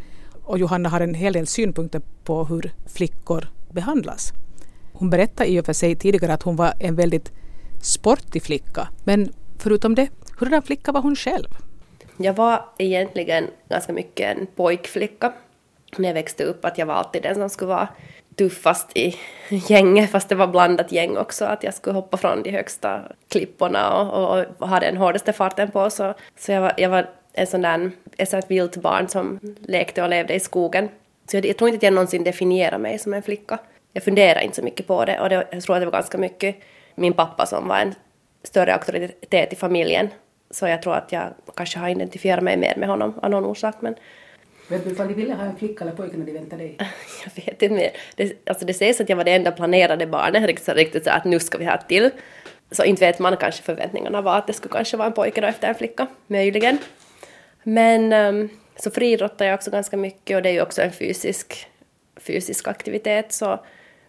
[0.44, 4.34] och Johanna har en hel del synpunkter på hur flickor behandlas.
[4.94, 7.32] Hon berättade i och för sig tidigare att hon var en väldigt
[7.82, 8.88] sportig flicka.
[9.04, 10.08] Men förutom det,
[10.40, 11.67] hurdan flicka var hon själv?
[12.18, 15.34] Jag var egentligen ganska mycket en pojkflicka
[15.98, 16.66] när jag växte upp.
[16.66, 17.88] Att jag var alltid den som skulle vara
[18.36, 19.16] tuffast i
[19.50, 21.46] gänget, fast det var blandat gäng också.
[21.46, 25.72] Att jag skulle hoppa från de högsta klipporna och, och, och ha den hårdaste farten
[25.72, 25.90] på.
[25.90, 30.04] Så, så jag, var, jag var en sån där, ett sånt vilt barn som lekte
[30.04, 30.90] och levde i skogen.
[31.32, 33.60] Så jag, jag tror inte att jag någonsin definierade mig som en flicka.
[33.94, 36.18] Jag funderade inte så mycket på det och det, jag tror att det var ganska
[36.18, 36.56] mycket
[36.96, 37.96] min pappa som var en
[38.44, 40.10] större auktoritet i familjen.
[40.52, 43.76] Så jag tror att jag kanske har identifierat mig mer med honom av någon orsak.
[43.80, 43.96] Men
[44.70, 46.78] Vet du ifall de ville ha en flicka eller pojke när de väntade dig?
[47.26, 47.92] jag vet inte mer.
[48.16, 51.26] Det, alltså det sägs att jag var det enda planerade barnet, riktigt, riktigt så att
[51.26, 52.10] nu ska vi ha ett till.
[52.72, 55.48] Så inte vet man kanske förväntningarna var att det skulle kanske vara en pojke då
[55.48, 56.78] efter en flicka, möjligen.
[57.64, 61.68] Men um, så friidrottar jag också ganska mycket och det är ju också en fysisk,
[62.18, 63.60] fysisk aktivitet så,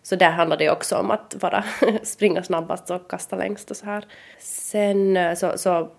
[0.03, 1.65] så där handlar det också om att vara
[2.03, 4.05] springa snabbast och kasta längst och så här.
[4.39, 5.91] Sen eh, så, så,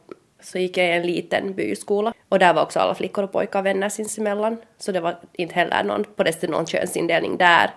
[0.42, 3.62] så gick jag i en liten byskola och där var också alla flickor och pojkar
[3.62, 7.72] vänner sinsemellan så det var inte heller någon, på det någon könsindelning där.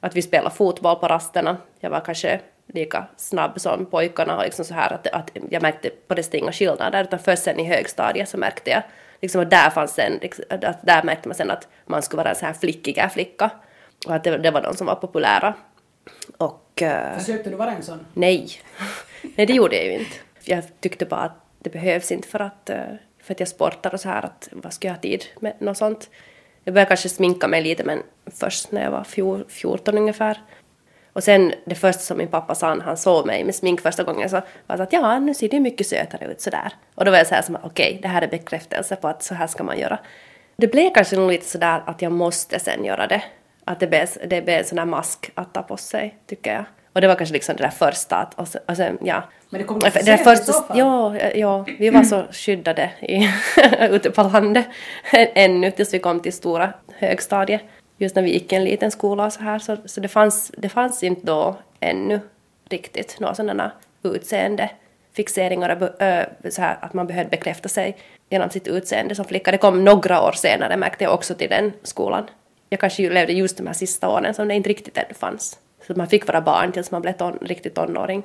[0.00, 1.56] Att vi spelade fotboll på rasterna.
[1.80, 5.90] Jag var kanske lika snabb som pojkarna och liksom så här att, att jag märkte
[5.90, 8.82] på det inga skillnader utan först sen i högstadiet så märkte jag
[9.20, 12.30] liksom att där fanns en, liksom, att där märkte man sen att man skulle vara
[12.30, 13.50] en så här flickiga flicka
[14.06, 15.54] och att det, det var de som var populära.
[16.36, 16.82] Och...
[16.82, 18.06] Uh, Försökte du vara en sån?
[18.14, 18.50] Nej.
[19.36, 20.16] nej, det gjorde jag ju inte.
[20.44, 22.84] Jag tyckte bara att det behövs inte för att, eh,
[23.22, 25.76] för att jag sportar och så här att vad ska jag ha tid med något
[25.76, 26.10] sånt.
[26.64, 29.04] Jag började kanske sminka mig lite men först när jag var
[29.48, 30.40] 14 ungefär.
[31.12, 34.04] Och sen det första som min pappa sa när han såg mig med smink första
[34.04, 36.72] gången så var det att ja, nu ser du mycket sötare ut sådär.
[36.94, 39.22] Och då var jag så här som okej, okay, det här är bekräftelse på att
[39.22, 39.98] så här ska man göra.
[40.56, 43.22] Det blev kanske nog lite sådär att jag måste sen göra det.
[43.64, 46.64] Att det blev, det blev en sån där mask att ta på sig, tycker jag.
[46.98, 49.22] Och det var kanske liksom det där första att, och sen, och sen ja.
[49.50, 53.28] Men det kom det där första, ja, ja, vi var så skyddade i,
[53.90, 54.66] ute på landet
[55.12, 57.62] ännu tills vi kom till stora högstadiet
[57.98, 60.52] just när vi gick i en liten skola och så här, så, så det, fanns,
[60.58, 62.20] det fanns inte då ännu
[62.68, 64.70] riktigt några sådana utseende
[65.12, 65.92] fixeringar,
[66.50, 67.96] så här, att man behövde bekräfta sig
[68.30, 69.50] genom sitt utseende som flicka.
[69.50, 72.30] Det kom några år senare märkte jag också till den skolan.
[72.68, 75.58] Jag kanske levde just de här sista åren som det inte riktigt ännu fanns.
[75.88, 78.22] Så man fick vara barn tills man blev ton, riktigt tonåring.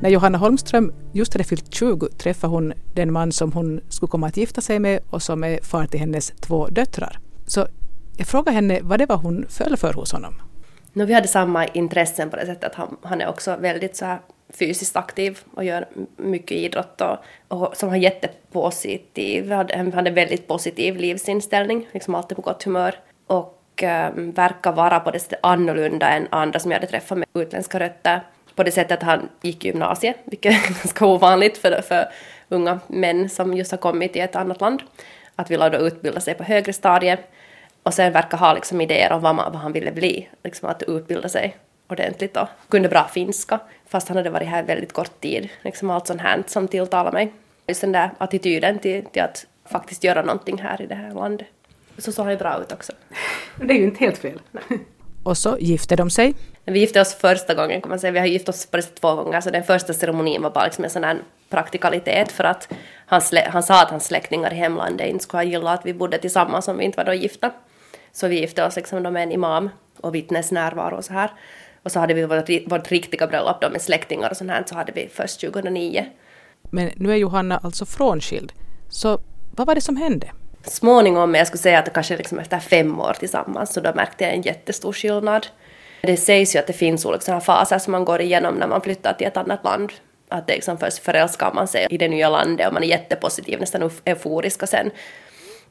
[0.00, 4.26] När Johanna Holmström just hade fyllt 20 träffade hon den man som hon skulle komma
[4.26, 7.18] att gifta sig med och som är far till hennes två döttrar.
[7.46, 7.66] Så
[8.16, 10.34] jag frågade henne vad det var hon föll för hos honom.
[10.92, 14.04] No, vi hade samma intressen på det sättet att han, han är också väldigt så
[14.04, 14.18] här
[14.52, 17.16] fysiskt aktiv och gör mycket idrott och,
[17.48, 22.94] och som har jättepositiv, han hade väldigt positiv livsinställning, liksom alltid på gott humör.
[23.26, 27.28] Och um, verkar vara på det sättet annorlunda än andra som jag hade träffat med
[27.34, 28.20] utländska rötter.
[28.54, 32.08] På det sättet att han gick gymnasiet, vilket är ganska ovanligt för, för
[32.48, 34.82] unga män som just har kommit till ett annat land.
[35.36, 37.18] Att vilja då utbilda sig på högre stadier.
[37.82, 40.82] Och sen verkar ha liksom idéer om vad, man, vad han ville bli, liksom att
[40.82, 41.56] utbilda sig
[41.88, 45.48] ordentligt och kunde bra finska fast han hade varit här väldigt kort tid.
[45.62, 47.32] Liksom allt sånt här som tilltalar mig.
[47.66, 51.46] Just den där attityden till, till att faktiskt göra någonting här i det här landet.
[51.98, 52.92] Så såg han ju bra ut också.
[53.56, 54.40] Det är ju inte helt fel.
[55.22, 56.34] Och så gifte de sig.
[56.64, 58.10] Vi gifte oss första gången kan man säga.
[58.10, 59.40] Vi har gift oss på två gånger.
[59.40, 61.18] Så den första ceremonin var bara liksom en sån här
[61.50, 62.72] praktikalitet för att
[63.06, 66.18] han, han sa att hans släktingar i hemlandet inte skulle ha gillat att vi bodde
[66.18, 67.50] tillsammans om vi inte var då gifta.
[68.12, 69.70] Så vi gifte oss liksom då med en imam
[70.00, 71.30] och vittnesnärvaro och så här.
[71.82, 74.74] Och så hade vi vårt, vårt riktiga bröllop då med släktingar och sånt här, så
[74.74, 76.06] hade vi först 2009.
[76.70, 78.52] Men nu är Johanna alltså frånskild.
[78.88, 79.20] Så
[79.56, 80.30] vad var det som hände?
[80.64, 84.34] Småningom, jag skulle säga att kanske liksom efter fem år tillsammans, så då märkte jag
[84.34, 85.46] en jättestor skillnad.
[86.02, 89.12] Det sägs ju att det finns olika faser som man går igenom när man flyttar
[89.12, 89.92] till ett annat land.
[90.28, 93.60] Att det liksom först förälskar man sig i det nya landet och man är jättepositiv,
[93.60, 94.90] nästan euforisk och sen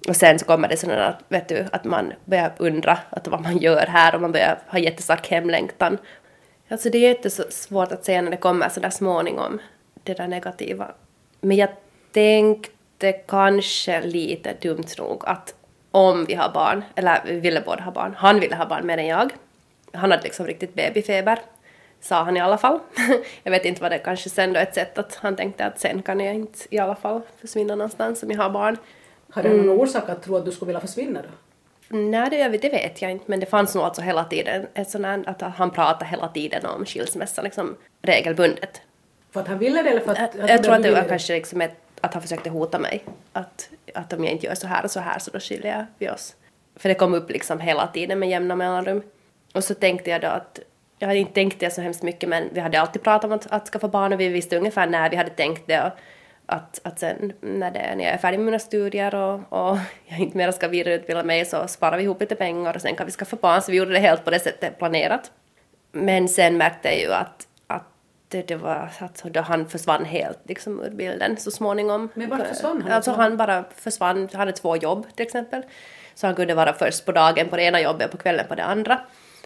[0.07, 3.57] och sen så kommer det sådana vet du, att man börjar undra att vad man
[3.57, 5.97] gör här och man börjar ha jättestark hemlängtan.
[6.69, 9.59] Alltså det är jättesvårt att säga när det kommer sådär småningom,
[10.03, 10.91] det där negativa.
[11.41, 11.69] Men jag
[12.11, 15.55] tänkte kanske lite dumt nog att
[15.91, 18.97] om vi har barn, eller vi ville båda ha barn, han ville ha barn mer
[18.97, 19.31] än jag.
[19.93, 21.39] Han hade liksom riktigt babyfeber,
[22.01, 22.79] sa han i alla fall.
[23.43, 26.01] jag vet inte vad det kanske sen då ett sätt att han tänkte att sen
[26.01, 28.77] kan jag inte i alla fall försvinna någonstans om jag har barn.
[29.29, 31.29] Hade han någon orsak att tro att du skulle vilja försvinna då?
[31.97, 35.05] Nej, det, det vet jag inte, men det fanns nog alltså hela tiden ett sånt
[35.05, 38.81] här, att han pratade hela tiden om skilsmässa liksom regelbundet.
[39.31, 40.17] För att han ville det eller för att...
[40.35, 43.03] Jag, att jag tror att det var kanske liksom ett, att han försökte hota mig.
[43.33, 46.09] Att, att om jag inte gör så här och så här så då skiljer vi
[46.09, 46.35] oss.
[46.75, 49.03] För det kom upp liksom hela tiden med jämna mellanrum.
[49.53, 50.59] Och så tänkte jag då att,
[50.99, 53.47] jag hade inte tänkt det så hemskt mycket men vi hade alltid pratat om att,
[53.51, 55.83] att skaffa barn och vi visste ungefär när vi hade tänkt det.
[55.83, 55.91] Och
[56.49, 60.19] att, att sen när, det, när jag är färdig med mina studier och, och jag
[60.19, 63.11] inte mer ska vidareutbilda mig så sparar vi ihop lite pengar och sen kan vi
[63.11, 63.61] skaffa barn.
[63.61, 65.31] Så vi gjorde det helt på det sättet planerat.
[65.91, 67.83] Men sen märkte jag ju att, att
[68.27, 72.09] det, det var alltså då han försvann helt liksom ur bilden så småningom.
[72.13, 72.91] Men vart försvann han?
[72.91, 75.63] Alltså han bara försvann, han hade två jobb till exempel.
[76.15, 78.55] Så han kunde vara först på dagen på det ena jobbet och på kvällen på
[78.55, 78.99] det andra.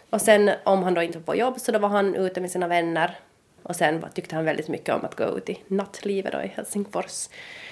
[0.10, 2.52] Och sen om han då inte var på jobb så då var han ute med
[2.52, 3.18] sina vänner
[3.64, 7.30] och sen tyckte han väldigt mycket om att gå ut i nattlivet då i Helsingfors.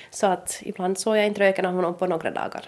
[0.10, 2.64] Så att ibland såg jag inte röken av honom på några dagar.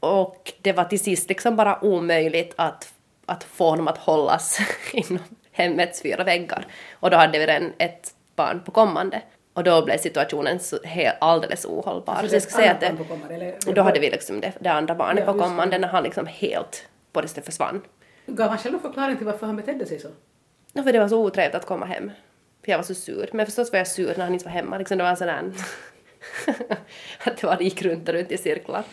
[0.00, 2.94] Och det var till sist liksom bara omöjligt att,
[3.26, 4.58] att få honom att hållas
[4.92, 5.18] inom
[5.52, 6.66] hemmets fyra väggar.
[6.92, 9.22] Och då hade vi redan ett barn på kommande.
[9.54, 12.14] Och då blev situationen så helt, alldeles ohållbar.
[12.14, 14.52] Alltså så jag det skulle säga att kommande, eller- det, då hade vi liksom det,
[14.60, 15.44] det andra barnet Ja, på det.
[15.44, 17.82] kommande när han liksom helt på det försvann.
[18.26, 20.08] Gav han själv en förklaring till varför han betedde sig så?
[20.72, 22.10] Ja, för det var så otrevligt att komma hem.
[22.64, 23.30] För jag var så sur.
[23.32, 24.78] Men förstås var jag sur när han inte var hemma.
[24.78, 25.52] Liksom det var en sån där...
[27.26, 28.84] att det bara gick runt och runt i cirklar.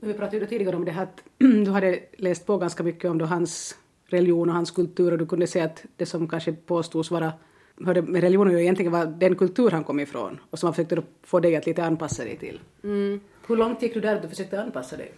[0.00, 3.18] Vi pratade ju tidigare om det här att du hade läst på ganska mycket om
[3.18, 7.10] då hans religion och hans kultur och du kunde se att det som kanske påstods
[7.10, 7.32] vara
[7.84, 11.40] hörde med religionen egentligen var den kultur han kom ifrån och som han försökte få
[11.40, 12.60] dig att lite anpassa dig till.
[13.46, 15.12] Hur långt gick du där att du försökte anpassa dig?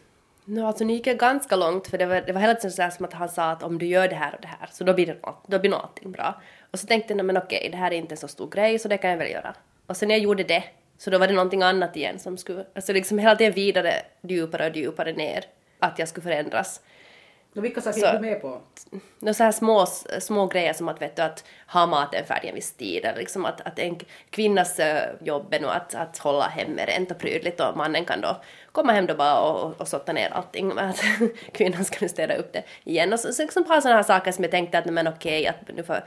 [0.48, 2.96] No, alltså nu gick jag ganska långt för det var, det var hela tiden så
[2.96, 4.94] som att han sa att om du gör det här och det här så då
[4.94, 6.40] blir det något, då blir nog allting bra.
[6.70, 8.88] Och så tänkte jag, men okej, det här är inte en så stor grej så
[8.88, 9.54] det kan jag väl göra.
[9.86, 10.64] Och sen när jag gjorde det
[10.98, 14.70] så då var det någonting annat igen som skulle, alltså liksom hela tiden vidare, djupare
[14.70, 15.44] och djupare ner,
[15.78, 16.80] att jag skulle förändras.
[17.56, 18.60] Och vilka saker gick du med på?
[19.18, 19.86] Nå så här små,
[20.20, 23.44] små grejer som att, vet du, att ha maten färdig en viss tid eller liksom
[23.44, 27.60] att, att en kvinnas eh, jobb är nog att, att hålla hemmet rent och prydligt
[27.60, 28.40] och mannen kan då
[28.76, 31.02] komma hem då bara och, och, sotta ner allting med att
[31.52, 34.32] kvinnan ska nu städa upp det igen och så, så liksom bara sådana här saker
[34.32, 36.04] som jag tänkte att men okej att nu får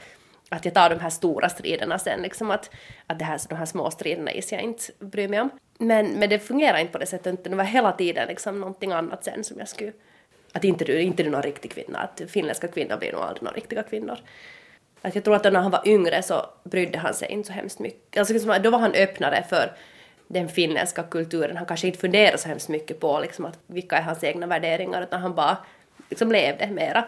[0.48, 2.70] att jag tar de här stora striderna sen liksom att,
[3.06, 5.50] att det här, de här små striderna is jag inte bryr mig om.
[5.78, 9.24] Men, men det fungerar inte på det sättet, det var hela tiden liksom någonting annat
[9.24, 9.92] sen som jag skulle
[10.52, 13.56] att inte du, inte du någon riktig kvinna, att finländska kvinnor blir nog aldrig några
[13.56, 14.18] riktiga kvinnor.
[15.02, 17.78] Att jag tror att när han var yngre så brydde han sig inte så hemskt
[17.78, 18.18] mycket.
[18.18, 19.72] Alltså liksom, då var han öppnare för
[20.32, 21.56] den finländska kulturen.
[21.56, 25.02] Han kanske inte funderade så hemskt mycket på liksom, att vilka är hans egna värderingar
[25.02, 25.56] utan han bara
[26.08, 27.04] liksom levde mera.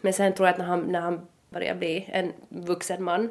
[0.00, 3.30] Men sen tror jag att när han, när han började bli en vuxen man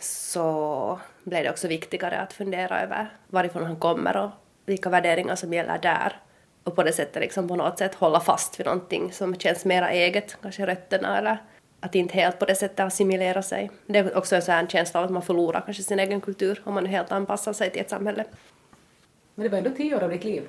[0.00, 4.30] så blev det också viktigare att fundera över varifrån han kommer och
[4.66, 6.20] vilka värderingar som gäller där.
[6.64, 9.90] Och på det sättet liksom på något sätt hålla fast vid någonting som känns mera
[9.90, 11.38] eget, kanske rötterna eller
[11.80, 13.70] att inte helt på det sättet assimilera sig.
[13.86, 16.74] Det är också en sån känsla av att man förlorar kanske sin egen kultur om
[16.74, 18.24] man helt anpassar sig till ett samhälle.
[19.34, 20.42] Men det var ändå tio år av ditt liv.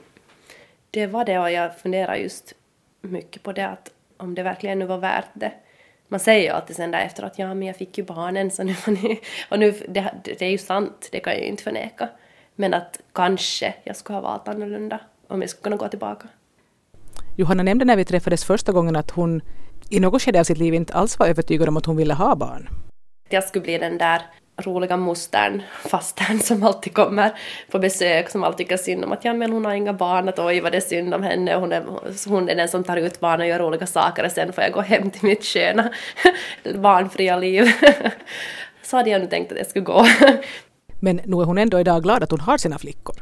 [0.91, 2.53] Det var det och jag funderar just
[3.01, 5.51] mycket på det att om det verkligen nu var värt det.
[6.07, 8.63] Man säger ju alltid sen där efter att ja men jag fick ju barnen så
[8.63, 9.21] nu får ni...
[9.49, 12.09] Och nu, det, det är ju sant, det kan jag ju inte förneka.
[12.55, 16.27] Men att kanske jag skulle ha valt annorlunda om jag skulle kunna gå tillbaka.
[17.37, 19.41] Johanna nämnde när vi träffades första gången att hon
[19.89, 22.35] i något skede av sitt liv inte alls var övertygad om att hon ville ha
[22.35, 22.69] barn.
[23.29, 24.21] Jag skulle bli den där
[24.57, 27.31] roliga mostern, fastern som alltid kommer
[27.71, 30.39] på besök, som alltid tycker synd om att ja men hon har inga barn, att
[30.39, 31.83] oj vad det är synd om henne, hon är,
[32.27, 34.73] hon är den som tar ut barn och gör roliga saker och sen får jag
[34.73, 35.89] gå hem till mitt sköna
[36.75, 37.71] barnfria liv.
[38.83, 40.05] Så hade jag nu tänkt att det skulle gå.
[40.99, 43.15] Men nu är hon ändå idag glad att hon har sina flickor.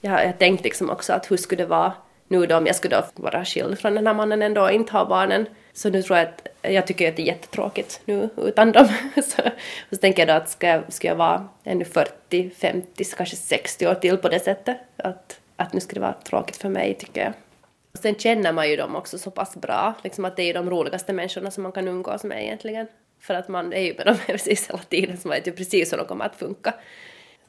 [0.00, 1.92] Jag, jag tänkte liksom också att hur skulle det vara
[2.28, 4.92] nu då om jag skulle då vara skild från den här mannen ändå och inte
[4.92, 5.46] ha barnen.
[5.72, 8.88] Så nu tror jag att jag tycker att det är jättetråkigt nu utan dem.
[9.14, 9.42] Så,
[9.90, 13.86] så tänker jag då att ska jag, ska jag vara ännu 40, 50, kanske 60
[13.86, 14.76] år till på det sättet.
[14.96, 17.32] Att, att nu ska det vara tråkigt för mig tycker jag.
[17.92, 20.52] Och sen känner man ju dem också så pass bra, liksom att det är ju
[20.52, 22.86] de roligaste människorna som man kan umgås med egentligen.
[23.20, 25.92] För att man är ju med dem precis hela tiden, så man vet ju precis
[25.92, 26.74] hur de kommer att funka.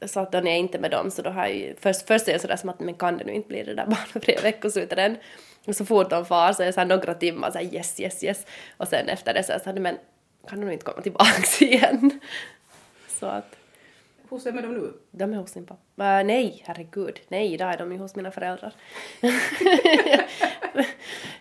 [0.06, 2.06] Så att då när jag inte är med dem så då har jag ju, först,
[2.06, 4.40] först är jag sådär som att men kan det nu inte bli det där barnfria
[4.40, 5.16] veckoslutet än?
[5.66, 8.00] Och så fort de far så är det så här några timmar så här yes,
[8.00, 8.46] yes, yes.
[8.76, 9.98] Och sen efter det så är jag så här, men
[10.48, 12.20] kan de inte komma tillbaks igen?
[13.08, 13.56] Så att
[14.30, 14.92] Hur är med dem nu?
[15.10, 16.18] de är hos sin pappa.
[16.18, 17.20] Äh, nej, herregud.
[17.28, 18.74] Nej, idag är de ju hos mina föräldrar.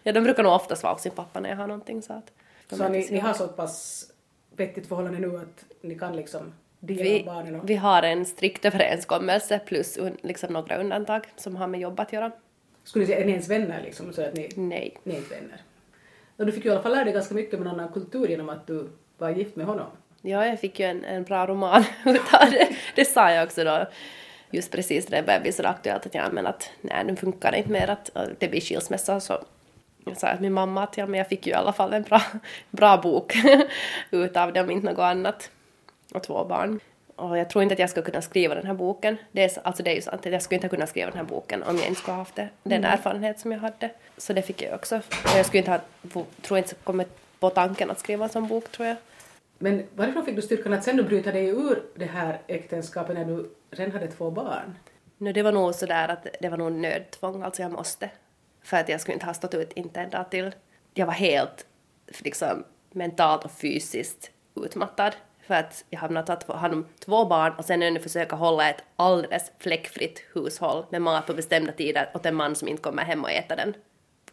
[0.03, 2.31] ja, de brukar nog oftast vara hos sin pappa när jag har någonting så att...
[2.69, 4.05] Så är ni, ni har så pass
[4.55, 6.53] vettigt förhållande nu att ni kan liksom
[6.83, 7.29] Vi,
[7.63, 12.13] vi har en strikt överenskommelse plus un, liksom några undantag som har med jobb att
[12.13, 12.31] göra.
[12.83, 14.13] Skulle ni säga, är ni ens vänner liksom?
[14.13, 14.97] Så att ni, Nej.
[15.03, 15.61] ni är inte vänner?
[16.37, 18.27] Och du fick ju i alla fall lära dig ganska mycket om en annan kultur
[18.27, 19.87] genom att du var gift med honom.
[20.21, 22.67] Ja, jag fick ju en, en bra roman utav det.
[22.95, 23.85] Det sa jag också då.
[24.51, 27.51] Just precis när det började bli så aktuellt att ja, men att nej, nu funkar
[27.51, 29.43] det inte mer att att det blir skilsmässa så
[30.05, 32.03] jag sa till min mamma att ja, men jag fick ju i alla fall en
[32.03, 32.21] bra,
[32.69, 33.33] bra bok
[34.11, 35.51] utav det om inte något annat.
[36.11, 36.79] Och två barn.
[37.15, 39.17] Och jag tror inte att jag skulle kunna skriva den här boken.
[39.31, 41.25] Det är, så- alltså det är ju sant jag skulle inte kunna skriva den här
[41.25, 43.89] boken om jag inte skulle ha haft det, den erfarenhet som jag hade.
[44.17, 44.95] Så det fick jag också.
[44.95, 45.79] Och jag skulle inte ha,
[46.41, 47.07] tror inte kommit
[47.39, 48.97] på tanken att skriva en sån bok tror jag.
[49.57, 53.25] Men varifrån fick du styrkan att sen du bryta dig ur det här äktenskapet när
[53.25, 54.75] du redan hade två barn?
[55.17, 58.09] No, det var nog sådär att det var nog nödtvång, alltså jag måste.
[58.63, 60.55] För att jag skulle inte ha stått ut inte en dag till.
[60.93, 61.65] Jag var helt
[62.19, 65.15] liksom mentalt och fysiskt utmattad.
[65.51, 68.83] För att jag har tagit hand om två barn och sen ännu försöka hålla ett
[68.95, 73.23] alldeles fläckfritt hushåll med mat på bestämda tider åt en man som inte kommer hem
[73.23, 73.73] och äter den.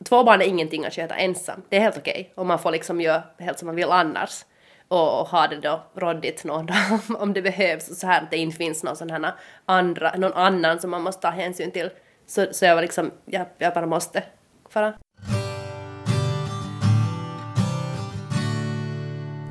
[0.05, 1.63] Två barn är ingenting att sköta ensam.
[1.69, 2.33] Det är helt okej.
[2.35, 4.45] Och man får liksom göra helt som man vill annars.
[4.89, 6.77] Och, och ha det då råddigt någon dag
[7.19, 8.01] om det behövs.
[8.01, 9.33] Så här att det inte finns någon sån här
[9.65, 11.91] andra, någon annan som man måste ta hänsyn till.
[12.27, 14.23] Så, så jag var liksom, jag, jag bara måste
[14.69, 14.93] fara.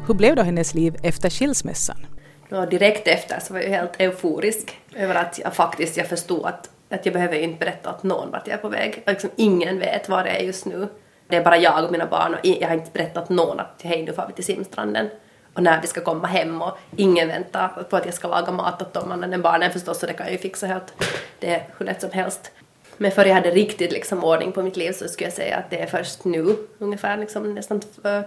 [0.08, 2.06] Hur blev då hennes liv efter skilsmässan?
[2.50, 6.70] Ja, direkt efter så var jag helt euforisk över att jag faktiskt jag förstod att,
[6.90, 9.04] att jag behöver inte berätta åt någon vart jag är på väg.
[9.06, 10.88] Och Liksom, ingen vet var jag är just nu.
[11.28, 14.04] Det är bara jag och mina barn och jag har inte berättat någon att hej
[14.04, 15.10] nu far vi till simstranden.
[15.54, 18.82] Och när vi ska komma hem och ingen väntar på att jag ska laga mat
[18.82, 20.94] åt dem annat än barnen förstås så det kan jag ju fixa helt.
[21.40, 22.52] Det är hur lätt som helst.
[22.98, 25.70] Men för jag hade riktigt liksom ordning på mitt liv så skulle jag säga att
[25.70, 27.82] det är först nu, ungefär liksom nästan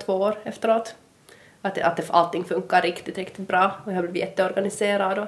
[0.05, 0.95] två år efteråt.
[1.63, 5.27] Att, att det, allting funkar riktigt, riktigt bra och jag har blivit jätteorganiserad och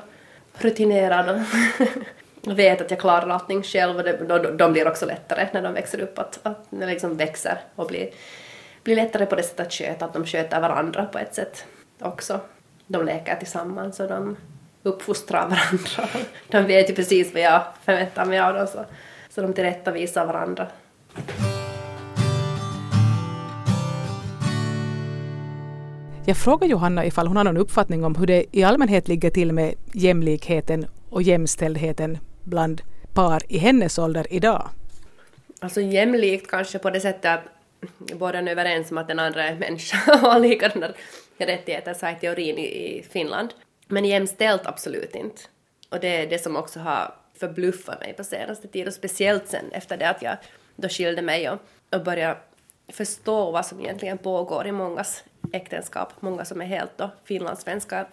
[0.58, 1.36] rutinerad och
[2.46, 5.62] och vet att jag klarar allting själv och det, de, de blir också lättare när
[5.62, 8.10] de växer upp, att, att de liksom växer och blir,
[8.82, 11.64] blir lättare på det sättet att sköta, att de sköter varandra på ett sätt
[12.00, 12.40] också.
[12.86, 14.36] De leker tillsammans och de
[14.82, 16.20] uppfostrar varandra.
[16.48, 18.84] De vet ju precis vad jag förväntar mig av dem så,
[19.30, 20.66] så de tillrättavisar varandra.
[26.26, 29.52] Jag frågar Johanna ifall hon har någon uppfattning om hur det i allmänhet ligger till
[29.52, 32.82] med jämlikheten och jämställdheten bland
[33.14, 34.68] par i hennes ålder idag.
[35.60, 37.40] Alltså jämlikt kanske på det sättet att
[38.18, 40.88] båda är överens om att den andra är människa och har likadana
[41.38, 43.48] rättigheter, så här teorin i, Finland.
[43.86, 45.42] Men jämställt absolut inte.
[45.90, 49.64] Och det är det som också har förbluffat mig på senaste tiden, och speciellt sen
[49.72, 50.36] efter det att jag
[50.76, 51.58] då skilde mig och,
[51.90, 52.36] och började
[52.88, 58.06] förstå vad som egentligen pågår i mångas äktenskap, många som är helt då finlandssvenska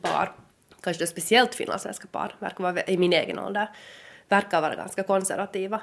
[0.00, 0.32] par,
[0.80, 3.70] kanske då speciellt finlandssvenska par, verkar vara i min egen ålder,
[4.28, 5.80] verkar vara ganska konservativa.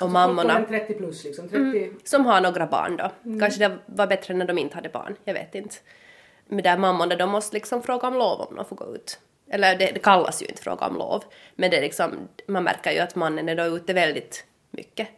[0.00, 1.92] Och mammorna 30 plus liksom, 30...
[2.04, 3.38] som har några barn då.
[3.40, 5.76] Kanske det var bättre när de inte hade barn, jag vet inte.
[6.46, 9.20] Men där mammorna, de måste liksom fråga om lov om de får gå ut.
[9.50, 11.24] Eller det, det kallas ju inte fråga om lov,
[11.54, 15.08] men det är liksom, man märker ju att mannen är då ute väldigt mycket.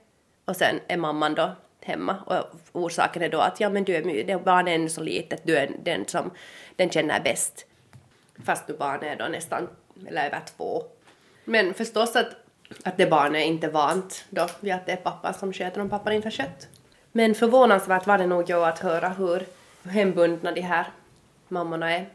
[0.45, 1.53] Och sen är mamman då
[1.87, 4.89] hemma och orsaken är då att ja men du är my- det barnet är ännu
[4.89, 6.31] så litet, du är den som
[6.77, 7.67] den känner bäst.
[8.45, 9.69] Fast du barnet är då nästan,
[10.09, 10.83] eller över två.
[11.45, 12.29] Men förstås att,
[12.85, 15.89] att det barnet är inte vant då vid att det är pappan som sköter om
[15.89, 16.69] pappan inte har skött.
[17.13, 19.47] Men förvånansvärt var det nog jag att höra hur
[19.91, 20.87] hembundna de här
[21.49, 22.07] mammorna är.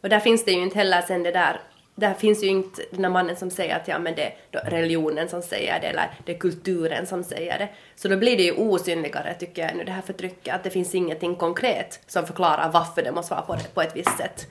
[0.00, 1.60] Och där finns det ju inte heller sen det där,
[1.98, 4.60] där finns ju inte den där mannen som säger att ja men det är då
[4.64, 7.68] religionen som säger det eller det är kulturen som säger det.
[7.96, 10.94] Så då blir det ju osynligare tycker jag nu det här förtrycket, att det finns
[10.94, 14.46] ingenting konkret som förklarar varför det måste vara på, det, på ett visst sätt.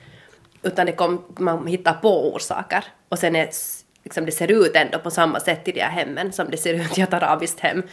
[0.62, 3.50] Utan det kom, man hittar på orsaker och sen är,
[4.04, 6.74] liksom, det ser ut ändå på samma sätt i de här hemmen som det ser
[6.74, 7.84] ut i ett arabiskt hem.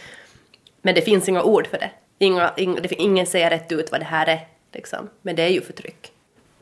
[0.82, 1.90] Men det finns inga ord för det.
[2.18, 4.48] Inga, ing, det ingen säger rätt ut vad det här är.
[4.72, 5.10] Liksom.
[5.22, 6.13] Men det är ju förtryck.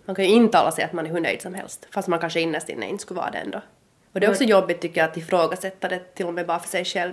[0.05, 1.88] Man kan ju intala sig att man är hur nöjd som helst.
[1.90, 3.61] Fast man kanske innerst inne inte skulle vara det ändå.
[4.12, 6.68] Och det är också jobbigt tycker jag att ifrågasätta det till och med bara för
[6.68, 7.12] sig själv.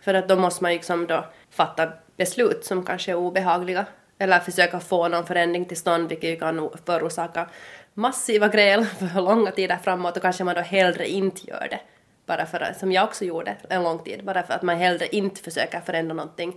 [0.00, 3.86] För att då måste man ju liksom då fatta beslut som kanske är obehagliga.
[4.18, 7.48] Eller försöka få någon förändring till stånd vilket ju kan förorsaka
[7.94, 11.80] massiva gräl för långa tider framåt och kanske man då hellre inte gör det.
[12.26, 15.06] Bara för att, som jag också gjorde en lång tid, bara för att man hellre
[15.06, 16.56] inte försöker förändra någonting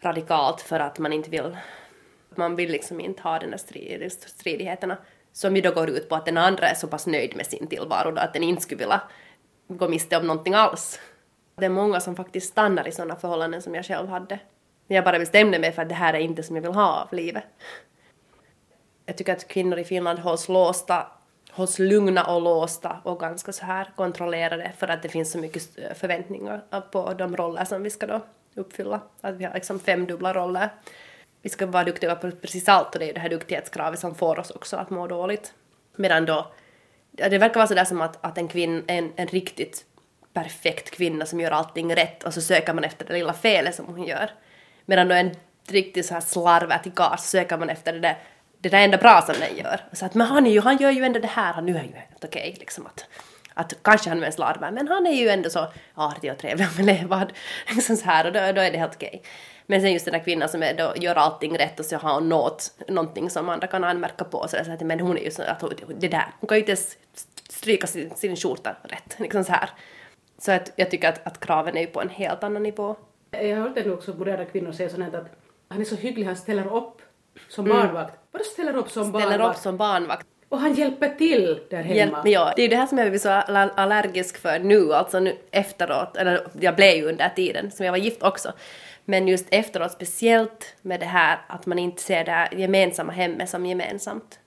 [0.00, 1.56] radikalt för att man inte vill
[2.36, 4.96] man vill liksom inte ha den där strid, stridigheterna
[5.32, 7.66] som ju då går ut på att den andra är så pass nöjd med sin
[7.66, 9.02] tillvaro då att den inte skulle vilja
[9.68, 11.00] gå miste om någonting alls.
[11.56, 14.38] Det är många som faktiskt stannar i sådana förhållanden som jag själv hade.
[14.86, 17.00] Men jag bara bestämde mig för att det här är inte som jag vill ha
[17.02, 17.44] av livet.
[19.06, 21.06] Jag tycker att kvinnor i Finland hålls låsta
[21.54, 25.62] hålls lugna och låsta och ganska så här kontrollerade för att det finns så mycket
[25.98, 26.62] förväntningar
[26.92, 28.20] på de roller som vi ska då
[28.54, 29.00] uppfylla.
[29.20, 30.70] Att vi har liksom fem dubbla roller.
[31.44, 34.14] Vi ska vara duktiga på precis allt och det är ju det här duktighetskravet som
[34.14, 35.52] får oss också att må dåligt.
[35.96, 36.52] Medan då,
[37.10, 39.84] det verkar vara sådär som att, att en kvinna, en, en riktigt
[40.32, 43.86] perfekt kvinna som gör allting rätt och så söker man efter det lilla felet som
[43.86, 44.30] hon gör.
[44.84, 45.30] Medan då en
[45.68, 48.18] riktigt så här slarvig karl så söker man efter det där
[48.58, 49.80] det där enda bra som den gör.
[49.90, 51.76] Och Så att men han, är ju, han gör ju ändå det här, han nu
[51.76, 53.06] är ju helt okej okay, liksom att,
[53.54, 56.66] att kanske han är en slarvar men han är ju ändå så artig och trevlig
[56.78, 57.32] och levad
[57.74, 59.08] liksom så här och då, då är det helt okej.
[59.08, 59.20] Okay.
[59.66, 62.14] Men sen just den där kvinnan som är, då gör allting rätt och så har
[62.14, 65.42] hon något, någonting som andra kan anmärka på så, att men hon är ju så
[65.42, 65.64] att
[66.00, 66.96] det där, hon kan ju inte ens
[67.48, 69.70] stryka sin, sin skjorta rätt liksom så här.
[70.38, 72.96] Så att jag tycker att, att kraven är ju på en helt annan nivå.
[73.30, 75.26] Jag har hört också moderna kvinnor säga sånt att
[75.68, 77.02] han är så hygglig, han ställer upp
[77.48, 77.76] som mm.
[77.76, 78.14] barnvakt.
[78.30, 79.56] Vadå ställer upp som ställer barnvakt?
[79.56, 80.26] upp som barnvakt.
[80.48, 81.94] Och han hjälper till där hemma.
[81.94, 85.20] Hjälp, ja, det är ju det här som jag blir så allergisk för nu, alltså
[85.20, 88.52] nu efteråt, eller jag blev ju under tiden som jag var gift också.
[89.04, 93.50] Men just efteråt, speciellt med det här att man inte ser det här gemensamma hemmet
[93.50, 94.38] som gemensamt.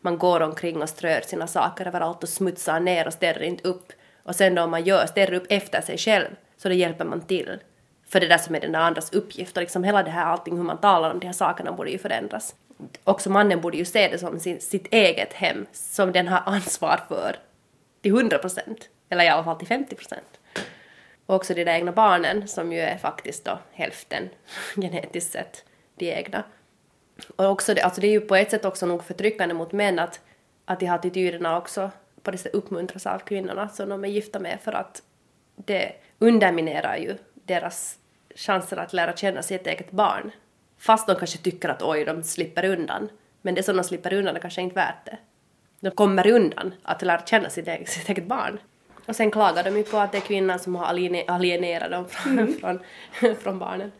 [0.00, 3.92] Man går omkring och strör sina saker överallt och smutsar ner och städar inte upp.
[4.22, 6.26] Och sen då om man gör, städar upp efter sig själv,
[6.56, 7.58] så då hjälper man till.
[8.08, 10.56] För det där som är den där andras uppgift och liksom hela det här allting
[10.56, 12.54] hur man talar om de här sakerna borde ju förändras.
[13.04, 17.00] Också mannen borde ju se det som sin, sitt eget hem som den har ansvar
[17.08, 17.36] för
[18.02, 20.40] till 100 procent, eller i alla fall till 50 procent.
[21.26, 24.28] Och också de där egna barnen som ju är faktiskt då hälften
[24.76, 25.64] genetiskt sett
[25.94, 26.44] de egna.
[27.36, 29.98] Och också det, alltså det är ju på ett sätt också nog förtryckande mot män
[29.98, 30.20] att,
[30.64, 31.90] att de här attityderna också
[32.22, 35.02] på det sättet uppmuntras av kvinnorna som de är gifta med för att
[35.56, 37.98] det underminerar ju deras
[38.34, 40.30] chanser att lära känna sitt eget barn.
[40.78, 43.08] Fast de kanske tycker att oj, de slipper undan.
[43.42, 45.18] Men det som de slipper undan är kanske inte värt det.
[45.80, 48.60] De kommer undan att lära känna sitt eget, sitt eget barn.
[49.06, 50.84] Och sen klagar de ju på att det är kvinnan som har
[51.26, 52.58] alienerat dem från, mm.
[52.58, 52.80] från,
[53.36, 53.92] från barnen.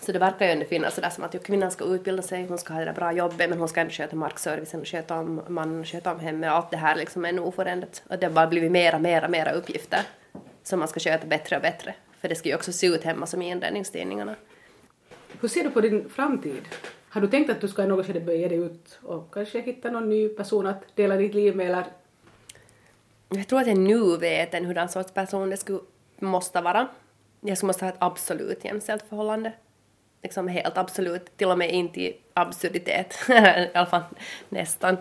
[0.00, 2.72] Så det verkar ju ändå finnas sådär som att kvinnan ska utbilda sig, hon ska
[2.72, 6.12] ha det där bra jobbet men hon ska ändå sköta markservicen, sköta om mannen, sköta
[6.12, 8.02] om hemmet och allt det här liksom är nog oförändrat.
[8.10, 10.00] Och det har bara blivit mera, mera, mera uppgifter
[10.62, 11.94] som man ska sköta bättre och bättre.
[12.20, 14.34] För det ska ju också se ut hemma som i inredningstidningarna.
[15.40, 16.62] Hur ser du på din framtid?
[17.08, 19.90] Har du tänkt att du ska i något skede börja dig ut och kanske hitta
[19.90, 21.84] någon ny person att dela ditt liv med eller?
[23.28, 25.80] Jag tror att jag nu vet en hurdan sorts person det skulle
[26.18, 26.88] måste vara.
[27.40, 29.52] Jag skulle måste ha ett absolut jämställt förhållande.
[30.22, 33.14] Liksom helt absolut, till och med inte i absurditet.
[33.28, 34.02] I alla fall
[34.48, 34.96] nästan.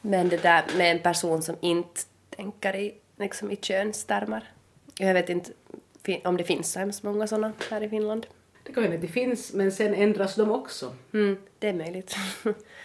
[0.00, 4.50] Men det där med en person som inte tänker i, liksom i könstermer.
[4.98, 5.50] Jag vet inte
[6.24, 8.26] om det finns så hemskt många sådana här i Finland.
[8.62, 10.92] Det kan hända att det finns, men sen ändras de också.
[11.12, 12.16] Mm, det är möjligt.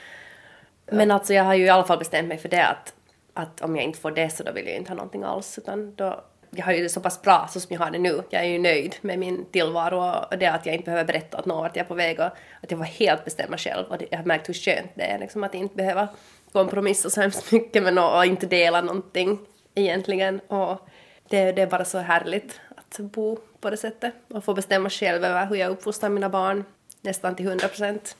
[0.86, 2.94] men alltså jag har ju i alla fall bestämt mig för det att,
[3.40, 5.96] att om jag inte får det så då vill jag inte ha någonting alls utan
[5.96, 8.24] då jag har ju det så pass bra så som jag har det nu.
[8.30, 11.46] Jag är ju nöjd med min tillvaro och det att jag inte behöver berätta åt
[11.46, 14.18] någon vart jag är på väg och att jag får helt bestämma själv och jag
[14.18, 16.08] har märkt hur skönt det är liksom att inte behöva
[16.52, 19.40] kompromissa så hemskt mycket med någon och inte dela någonting
[19.76, 20.88] egentligen och
[21.30, 25.26] det, det är bara så härligt att bo på det sättet och få bestämma själv
[25.26, 26.64] över hur jag uppfostrar mina barn
[27.02, 28.16] nästan till 100 procent.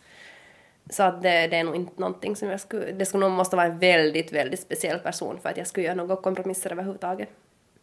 [0.90, 2.92] Så att det, det, är nog inte någonting som jag skulle...
[2.92, 5.96] Det skulle nog måste vara en väldigt, väldigt speciell person för att jag skulle göra
[5.96, 7.30] några kompromisser överhuvudtaget.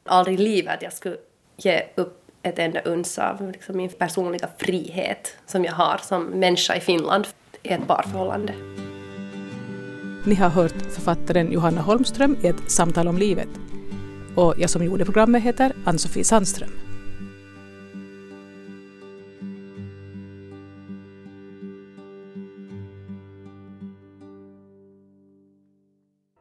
[0.04, 1.16] Aldrig i livet att jag skulle
[1.56, 6.76] ge upp ett enda uns av liksom min personliga frihet som jag har som människa
[6.76, 7.26] i Finland
[7.62, 8.52] i ett parförhållande.
[10.26, 13.48] Ni har hört författaren Johanna Holmström i ett samtal om livet
[14.36, 16.85] och jag som gjorde programmet heter Ann-Sofie Sandström.